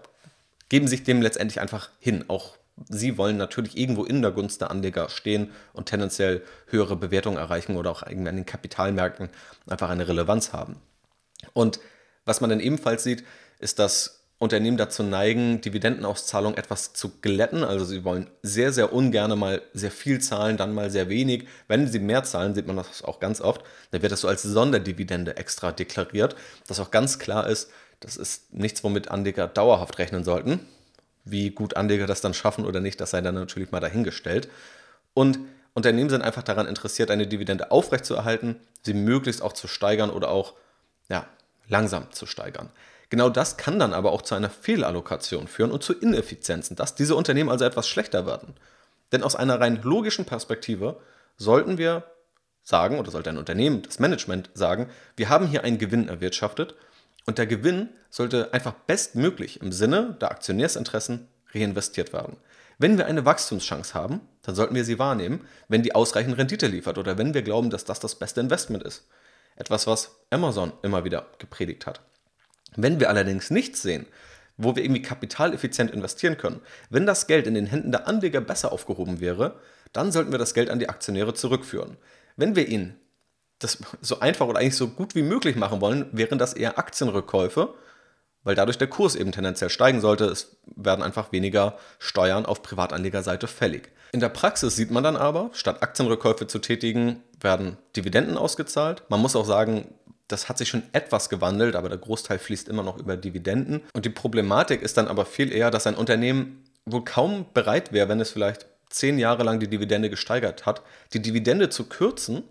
geben 0.69 0.87
sich 0.87 1.03
dem 1.03 1.21
letztendlich 1.21 1.61
einfach 1.61 1.89
hin, 1.99 2.25
auch 2.27 2.57
sie 2.89 3.17
wollen 3.17 3.37
natürlich 3.37 3.77
irgendwo 3.77 4.03
in 4.03 4.21
der 4.21 4.31
Gunst 4.31 4.61
der 4.61 4.71
Anleger 4.71 5.09
stehen 5.09 5.51
und 5.73 5.87
tendenziell 5.87 6.41
höhere 6.67 6.95
Bewertungen 6.95 7.37
erreichen 7.37 7.77
oder 7.77 7.91
auch 7.91 8.03
irgendwie 8.03 8.29
an 8.29 8.35
den 8.35 8.45
Kapitalmärkten 8.45 9.29
einfach 9.67 9.89
eine 9.89 10.07
Relevanz 10.07 10.53
haben. 10.53 10.77
Und 11.53 11.79
was 12.25 12.41
man 12.41 12.49
dann 12.49 12.59
ebenfalls 12.59 13.03
sieht, 13.03 13.23
ist, 13.59 13.79
dass 13.79 14.20
Unternehmen 14.41 14.77
dazu 14.77 15.03
neigen, 15.03 15.61
Dividendenauszahlungen 15.61 16.57
etwas 16.57 16.93
zu 16.93 17.11
glätten. 17.21 17.63
Also 17.63 17.85
sie 17.85 18.03
wollen 18.03 18.27
sehr, 18.41 18.73
sehr 18.73 18.91
ungern 18.91 19.37
mal 19.37 19.61
sehr 19.73 19.91
viel 19.91 20.19
zahlen, 20.19 20.57
dann 20.57 20.73
mal 20.73 20.89
sehr 20.89 21.09
wenig. 21.09 21.47
Wenn 21.67 21.87
sie 21.87 21.99
mehr 21.99 22.23
zahlen, 22.23 22.55
sieht 22.55 22.65
man 22.65 22.75
das 22.75 23.03
auch 23.03 23.19
ganz 23.19 23.39
oft, 23.39 23.61
dann 23.91 24.01
wird 24.01 24.11
das 24.11 24.21
so 24.21 24.27
als 24.27 24.41
Sonderdividende 24.41 25.37
extra 25.37 25.71
deklariert, 25.71 26.35
dass 26.67 26.79
auch 26.79 26.89
ganz 26.89 27.19
klar 27.19 27.45
ist, 27.47 27.69
das 27.99 28.17
ist 28.17 28.51
nichts, 28.51 28.83
womit 28.83 29.11
Anleger 29.11 29.47
dauerhaft 29.47 29.99
rechnen 29.99 30.23
sollten. 30.23 30.65
Wie 31.23 31.51
gut 31.51 31.77
Anleger 31.77 32.07
das 32.07 32.21
dann 32.21 32.33
schaffen 32.33 32.65
oder 32.65 32.79
nicht, 32.79 32.99
das 32.99 33.11
sei 33.11 33.21
dann 33.21 33.35
natürlich 33.35 33.69
mal 33.69 33.79
dahingestellt. 33.79 34.49
Und 35.13 35.37
Unternehmen 35.75 36.09
sind 36.09 36.23
einfach 36.23 36.41
daran 36.41 36.65
interessiert, 36.65 37.11
eine 37.11 37.27
Dividende 37.27 37.69
aufrechtzuerhalten, 37.69 38.55
sie 38.81 38.95
möglichst 38.95 39.43
auch 39.43 39.53
zu 39.53 39.67
steigern 39.67 40.09
oder 40.09 40.29
auch 40.29 40.55
ja, 41.09 41.27
langsam 41.67 42.11
zu 42.11 42.25
steigern. 42.25 42.71
Genau 43.11 43.29
das 43.29 43.57
kann 43.57 43.77
dann 43.77 43.93
aber 43.93 44.13
auch 44.13 44.21
zu 44.21 44.35
einer 44.35 44.49
Fehlallokation 44.49 45.49
führen 45.49 45.71
und 45.71 45.83
zu 45.83 45.91
Ineffizienzen, 45.91 46.77
dass 46.77 46.95
diese 46.95 47.17
Unternehmen 47.17 47.49
also 47.49 47.65
etwas 47.65 47.89
schlechter 47.89 48.25
werden. 48.25 48.55
Denn 49.11 49.21
aus 49.21 49.35
einer 49.35 49.59
rein 49.59 49.81
logischen 49.83 50.23
Perspektive 50.23 50.97
sollten 51.35 51.77
wir 51.77 52.05
sagen, 52.63 52.99
oder 52.99 53.11
sollte 53.11 53.29
ein 53.29 53.37
Unternehmen, 53.37 53.81
das 53.81 53.99
Management 53.99 54.49
sagen, 54.53 54.89
wir 55.17 55.27
haben 55.27 55.45
hier 55.45 55.65
einen 55.65 55.77
Gewinn 55.77 56.07
erwirtschaftet 56.07 56.73
und 57.25 57.37
der 57.37 57.47
Gewinn 57.47 57.89
sollte 58.09 58.53
einfach 58.53 58.73
bestmöglich 58.87 59.61
im 59.61 59.73
Sinne 59.73 60.15
der 60.21 60.31
Aktionärsinteressen 60.31 61.27
reinvestiert 61.53 62.13
werden. 62.13 62.37
Wenn 62.77 62.97
wir 62.97 63.07
eine 63.07 63.25
Wachstumschance 63.25 63.93
haben, 63.93 64.21
dann 64.41 64.55
sollten 64.55 64.73
wir 64.73 64.85
sie 64.85 64.99
wahrnehmen, 64.99 65.45
wenn 65.67 65.83
die 65.83 65.95
ausreichend 65.95 66.37
Rendite 66.37 66.67
liefert 66.67 66.97
oder 66.97 67.17
wenn 67.17 67.33
wir 67.33 67.41
glauben, 67.41 67.71
dass 67.71 67.83
das 67.83 67.99
das 67.99 68.15
beste 68.15 68.39
Investment 68.39 68.83
ist. 68.83 69.05
Etwas, 69.57 69.85
was 69.85 70.15
Amazon 70.29 70.71
immer 70.81 71.03
wieder 71.03 71.27
gepredigt 71.39 71.85
hat. 71.85 71.99
Wenn 72.75 72.99
wir 72.99 73.09
allerdings 73.09 73.49
nichts 73.49 73.81
sehen, 73.81 74.05
wo 74.57 74.75
wir 74.75 74.83
irgendwie 74.83 75.01
kapitaleffizient 75.01 75.91
investieren 75.91 76.37
können, 76.37 76.61
wenn 76.89 77.05
das 77.05 77.27
Geld 77.27 77.47
in 77.47 77.53
den 77.53 77.65
Händen 77.65 77.91
der 77.91 78.07
Anleger 78.07 78.41
besser 78.41 78.71
aufgehoben 78.71 79.19
wäre, 79.19 79.59
dann 79.93 80.11
sollten 80.11 80.31
wir 80.31 80.39
das 80.39 80.53
Geld 80.53 80.69
an 80.69 80.79
die 80.79 80.89
Aktionäre 80.89 81.33
zurückführen. 81.33 81.97
Wenn 82.37 82.55
wir 82.55 82.67
ihnen 82.67 82.97
das 83.59 83.77
so 84.01 84.19
einfach 84.19 84.47
oder 84.47 84.59
eigentlich 84.59 84.75
so 84.75 84.87
gut 84.87 85.15
wie 85.15 85.21
möglich 85.21 85.55
machen 85.55 85.81
wollen, 85.81 86.07
wären 86.11 86.39
das 86.39 86.53
eher 86.53 86.79
Aktienrückkäufe, 86.79 87.73
weil 88.43 88.55
dadurch 88.55 88.77
der 88.77 88.87
Kurs 88.87 89.15
eben 89.15 89.31
tendenziell 89.31 89.69
steigen 89.69 90.01
sollte. 90.01 90.25
Es 90.25 90.57
werden 90.75 91.03
einfach 91.03 91.31
weniger 91.31 91.77
Steuern 91.99 92.45
auf 92.45 92.63
Privatanlegerseite 92.63 93.47
fällig. 93.47 93.91
In 94.13 94.19
der 94.19 94.29
Praxis 94.29 94.75
sieht 94.75 94.91
man 94.91 95.03
dann 95.03 95.15
aber, 95.15 95.51
statt 95.53 95.83
Aktienrückkäufe 95.83 96.47
zu 96.47 96.59
tätigen, 96.59 97.23
werden 97.39 97.77
Dividenden 97.95 98.37
ausgezahlt. 98.37 99.03
Man 99.09 99.21
muss 99.21 99.35
auch 99.35 99.45
sagen, 99.45 99.93
das 100.31 100.49
hat 100.49 100.57
sich 100.57 100.69
schon 100.69 100.83
etwas 100.93 101.29
gewandelt, 101.29 101.75
aber 101.75 101.89
der 101.89 101.97
Großteil 101.97 102.39
fließt 102.39 102.67
immer 102.67 102.83
noch 102.83 102.97
über 102.97 103.17
Dividenden. 103.17 103.81
Und 103.93 104.05
die 104.05 104.09
Problematik 104.09 104.81
ist 104.81 104.97
dann 104.97 105.07
aber 105.07 105.25
viel 105.25 105.51
eher, 105.51 105.71
dass 105.71 105.87
ein 105.87 105.95
Unternehmen 105.95 106.63
wohl 106.85 107.03
kaum 107.03 107.45
bereit 107.53 107.93
wäre, 107.93 108.09
wenn 108.09 108.19
es 108.19 108.31
vielleicht 108.31 108.65
zehn 108.89 109.19
Jahre 109.19 109.43
lang 109.43 109.59
die 109.59 109.69
Dividende 109.69 110.09
gesteigert 110.09 110.65
hat, 110.65 110.81
die 111.13 111.21
Dividende 111.21 111.69
zu 111.69 111.85
kürzen, 111.85 112.43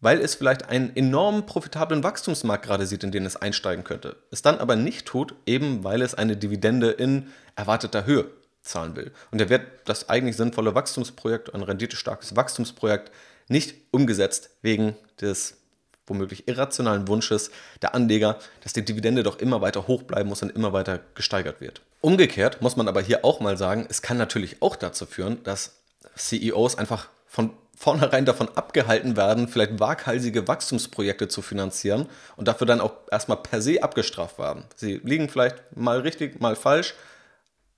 weil 0.00 0.20
es 0.20 0.34
vielleicht 0.34 0.68
einen 0.68 0.94
enorm 0.94 1.46
profitablen 1.46 2.02
Wachstumsmarkt 2.02 2.64
gerade 2.64 2.86
sieht, 2.86 3.04
in 3.04 3.12
den 3.12 3.26
es 3.26 3.36
einsteigen 3.36 3.84
könnte. 3.84 4.16
Es 4.30 4.42
dann 4.42 4.58
aber 4.58 4.76
nicht 4.76 5.06
tut, 5.06 5.34
eben 5.46 5.84
weil 5.84 6.02
es 6.02 6.14
eine 6.14 6.36
Dividende 6.36 6.90
in 6.90 7.28
erwarteter 7.56 8.06
Höhe 8.06 8.26
zahlen 8.62 8.96
will. 8.96 9.12
Und 9.30 9.40
er 9.40 9.48
wird 9.48 9.62
das 9.84 10.08
eigentlich 10.08 10.36
sinnvolle 10.36 10.74
Wachstumsprojekt, 10.74 11.54
ein 11.54 11.62
renditestarkes 11.62 12.36
Wachstumsprojekt, 12.36 13.10
nicht 13.48 13.76
umgesetzt 13.90 14.50
wegen 14.62 14.96
des 15.20 15.58
womöglich 16.06 16.48
irrationalen 16.48 17.08
Wunsches 17.08 17.50
der 17.82 17.94
Anleger, 17.94 18.38
dass 18.62 18.72
die 18.72 18.84
Dividende 18.84 19.22
doch 19.22 19.38
immer 19.38 19.60
weiter 19.60 19.86
hoch 19.86 20.02
bleiben 20.02 20.28
muss 20.28 20.42
und 20.42 20.50
immer 20.50 20.72
weiter 20.72 21.00
gesteigert 21.14 21.60
wird. 21.60 21.82
Umgekehrt 22.00 22.62
muss 22.62 22.76
man 22.76 22.88
aber 22.88 23.02
hier 23.02 23.24
auch 23.24 23.40
mal 23.40 23.56
sagen, 23.56 23.86
es 23.88 24.02
kann 24.02 24.16
natürlich 24.16 24.62
auch 24.62 24.76
dazu 24.76 25.06
führen, 25.06 25.42
dass 25.42 25.76
CEOs 26.16 26.78
einfach 26.78 27.08
von 27.26 27.50
vornherein 27.76 28.24
davon 28.24 28.48
abgehalten 28.54 29.16
werden, 29.16 29.48
vielleicht 29.48 29.78
waghalsige 29.78 30.48
Wachstumsprojekte 30.48 31.28
zu 31.28 31.42
finanzieren 31.42 32.06
und 32.36 32.48
dafür 32.48 32.66
dann 32.66 32.80
auch 32.80 32.92
erstmal 33.10 33.36
per 33.36 33.60
se 33.60 33.82
abgestraft 33.82 34.38
werden. 34.38 34.64
Sie 34.74 35.00
liegen 35.04 35.28
vielleicht 35.28 35.76
mal 35.76 36.00
richtig, 36.00 36.40
mal 36.40 36.56
falsch, 36.56 36.94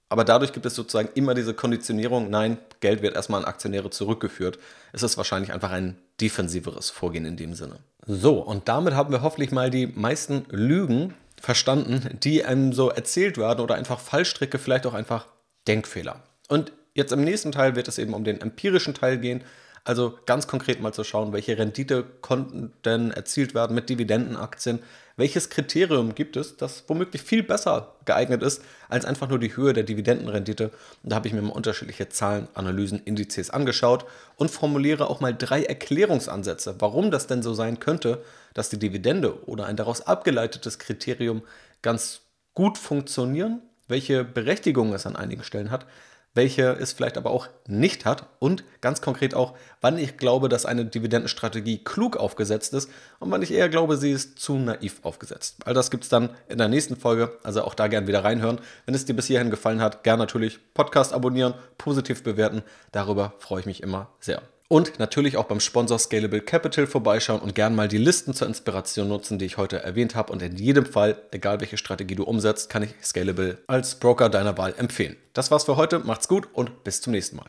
aber 0.08 0.24
dadurch 0.24 0.52
gibt 0.52 0.64
es 0.66 0.74
sozusagen 0.74 1.10
immer 1.14 1.34
diese 1.34 1.52
Konditionierung, 1.52 2.30
nein, 2.30 2.58
Geld 2.80 3.02
wird 3.02 3.16
erstmal 3.16 3.42
an 3.42 3.48
Aktionäre 3.48 3.90
zurückgeführt. 3.90 4.58
Es 4.92 5.02
ist 5.02 5.16
wahrscheinlich 5.16 5.52
einfach 5.52 5.70
ein 5.70 5.98
defensiveres 6.20 6.90
Vorgehen 6.90 7.24
in 7.24 7.36
dem 7.36 7.54
Sinne. 7.54 7.78
So, 8.10 8.38
und 8.38 8.68
damit 8.68 8.94
haben 8.94 9.12
wir 9.12 9.20
hoffentlich 9.20 9.52
mal 9.52 9.68
die 9.68 9.86
meisten 9.86 10.46
Lügen 10.48 11.12
verstanden, 11.38 12.18
die 12.22 12.42
einem 12.42 12.72
so 12.72 12.88
erzählt 12.88 13.36
werden 13.36 13.60
oder 13.60 13.74
einfach 13.74 14.00
Fallstricke, 14.00 14.58
vielleicht 14.58 14.86
auch 14.86 14.94
einfach 14.94 15.26
Denkfehler. 15.68 16.22
Und 16.48 16.72
jetzt 16.94 17.12
im 17.12 17.22
nächsten 17.22 17.52
Teil 17.52 17.76
wird 17.76 17.86
es 17.86 17.98
eben 17.98 18.14
um 18.14 18.24
den 18.24 18.40
empirischen 18.40 18.94
Teil 18.94 19.18
gehen. 19.18 19.44
Also 19.88 20.18
ganz 20.26 20.46
konkret 20.46 20.82
mal 20.82 20.92
zu 20.92 21.02
schauen, 21.02 21.32
welche 21.32 21.56
Rendite 21.56 22.04
konnten 22.20 22.74
denn 22.84 23.10
erzielt 23.10 23.54
werden 23.54 23.74
mit 23.74 23.88
Dividendenaktien. 23.88 24.80
Welches 25.16 25.48
Kriterium 25.48 26.14
gibt 26.14 26.36
es, 26.36 26.58
das 26.58 26.84
womöglich 26.88 27.22
viel 27.22 27.42
besser 27.42 27.94
geeignet 28.04 28.42
ist 28.42 28.62
als 28.90 29.06
einfach 29.06 29.30
nur 29.30 29.38
die 29.38 29.56
Höhe 29.56 29.72
der 29.72 29.84
Dividendenrendite? 29.84 30.72
Und 31.02 31.10
da 31.10 31.16
habe 31.16 31.26
ich 31.26 31.32
mir 31.32 31.40
mal 31.40 31.52
unterschiedliche 31.52 32.10
Zahlen, 32.10 32.48
Analysen, 32.52 33.00
Indizes 33.06 33.48
angeschaut 33.48 34.04
und 34.36 34.50
formuliere 34.50 35.08
auch 35.08 35.20
mal 35.20 35.34
drei 35.34 35.62
Erklärungsansätze, 35.62 36.74
warum 36.80 37.10
das 37.10 37.26
denn 37.26 37.42
so 37.42 37.54
sein 37.54 37.80
könnte, 37.80 38.22
dass 38.52 38.68
die 38.68 38.78
Dividende 38.78 39.42
oder 39.46 39.64
ein 39.64 39.76
daraus 39.76 40.02
abgeleitetes 40.02 40.78
Kriterium 40.78 41.40
ganz 41.80 42.20
gut 42.52 42.76
funktionieren, 42.76 43.62
welche 43.86 44.22
Berechtigung 44.22 44.92
es 44.92 45.06
an 45.06 45.16
einigen 45.16 45.44
Stellen 45.44 45.70
hat, 45.70 45.86
welche 46.34 46.72
es 46.72 46.92
vielleicht 46.92 47.16
aber 47.16 47.30
auch 47.30 47.48
nicht 47.66 48.04
hat 48.04 48.28
und 48.38 48.64
ganz 48.80 49.00
konkret 49.00 49.34
auch, 49.34 49.54
wann 49.80 49.98
ich 49.98 50.16
glaube, 50.16 50.48
dass 50.48 50.66
eine 50.66 50.84
Dividendenstrategie 50.84 51.82
klug 51.84 52.16
aufgesetzt 52.16 52.74
ist 52.74 52.90
und 53.18 53.30
wann 53.30 53.42
ich 53.42 53.52
eher 53.52 53.68
glaube, 53.68 53.96
sie 53.96 54.12
ist 54.12 54.38
zu 54.38 54.56
naiv 54.56 55.00
aufgesetzt. 55.02 55.56
All 55.64 55.74
das 55.74 55.90
gibt 55.90 56.04
es 56.04 56.10
dann 56.10 56.30
in 56.48 56.58
der 56.58 56.68
nächsten 56.68 56.96
Folge, 56.96 57.38
also 57.42 57.62
auch 57.62 57.74
da 57.74 57.88
gern 57.88 58.06
wieder 58.06 58.24
reinhören. 58.24 58.60
Wenn 58.86 58.94
es 58.94 59.04
dir 59.04 59.14
bis 59.14 59.26
hierhin 59.26 59.50
gefallen 59.50 59.80
hat, 59.80 60.04
gern 60.04 60.18
natürlich 60.18 60.58
Podcast 60.74 61.12
abonnieren, 61.12 61.54
positiv 61.76 62.22
bewerten, 62.22 62.62
darüber 62.92 63.34
freue 63.38 63.60
ich 63.60 63.66
mich 63.66 63.82
immer 63.82 64.08
sehr. 64.20 64.42
Und 64.70 64.98
natürlich 64.98 65.38
auch 65.38 65.46
beim 65.46 65.60
Sponsor 65.60 65.98
Scalable 65.98 66.42
Capital 66.42 66.86
vorbeischauen 66.86 67.40
und 67.40 67.54
gern 67.54 67.74
mal 67.74 67.88
die 67.88 67.96
Listen 67.96 68.34
zur 68.34 68.48
Inspiration 68.48 69.08
nutzen, 69.08 69.38
die 69.38 69.46
ich 69.46 69.56
heute 69.56 69.82
erwähnt 69.82 70.14
habe. 70.14 70.30
Und 70.30 70.42
in 70.42 70.56
jedem 70.56 70.84
Fall, 70.84 71.22
egal 71.30 71.60
welche 71.60 71.78
Strategie 71.78 72.14
du 72.14 72.24
umsetzt, 72.24 72.68
kann 72.68 72.82
ich 72.82 72.94
Scalable 73.02 73.58
als 73.66 73.94
Broker 73.94 74.28
deiner 74.28 74.58
Wahl 74.58 74.74
empfehlen. 74.76 75.16
Das 75.32 75.50
war's 75.50 75.64
für 75.64 75.76
heute, 75.76 76.00
macht's 76.00 76.28
gut 76.28 76.48
und 76.52 76.84
bis 76.84 77.00
zum 77.00 77.12
nächsten 77.12 77.36
Mal. 77.36 77.48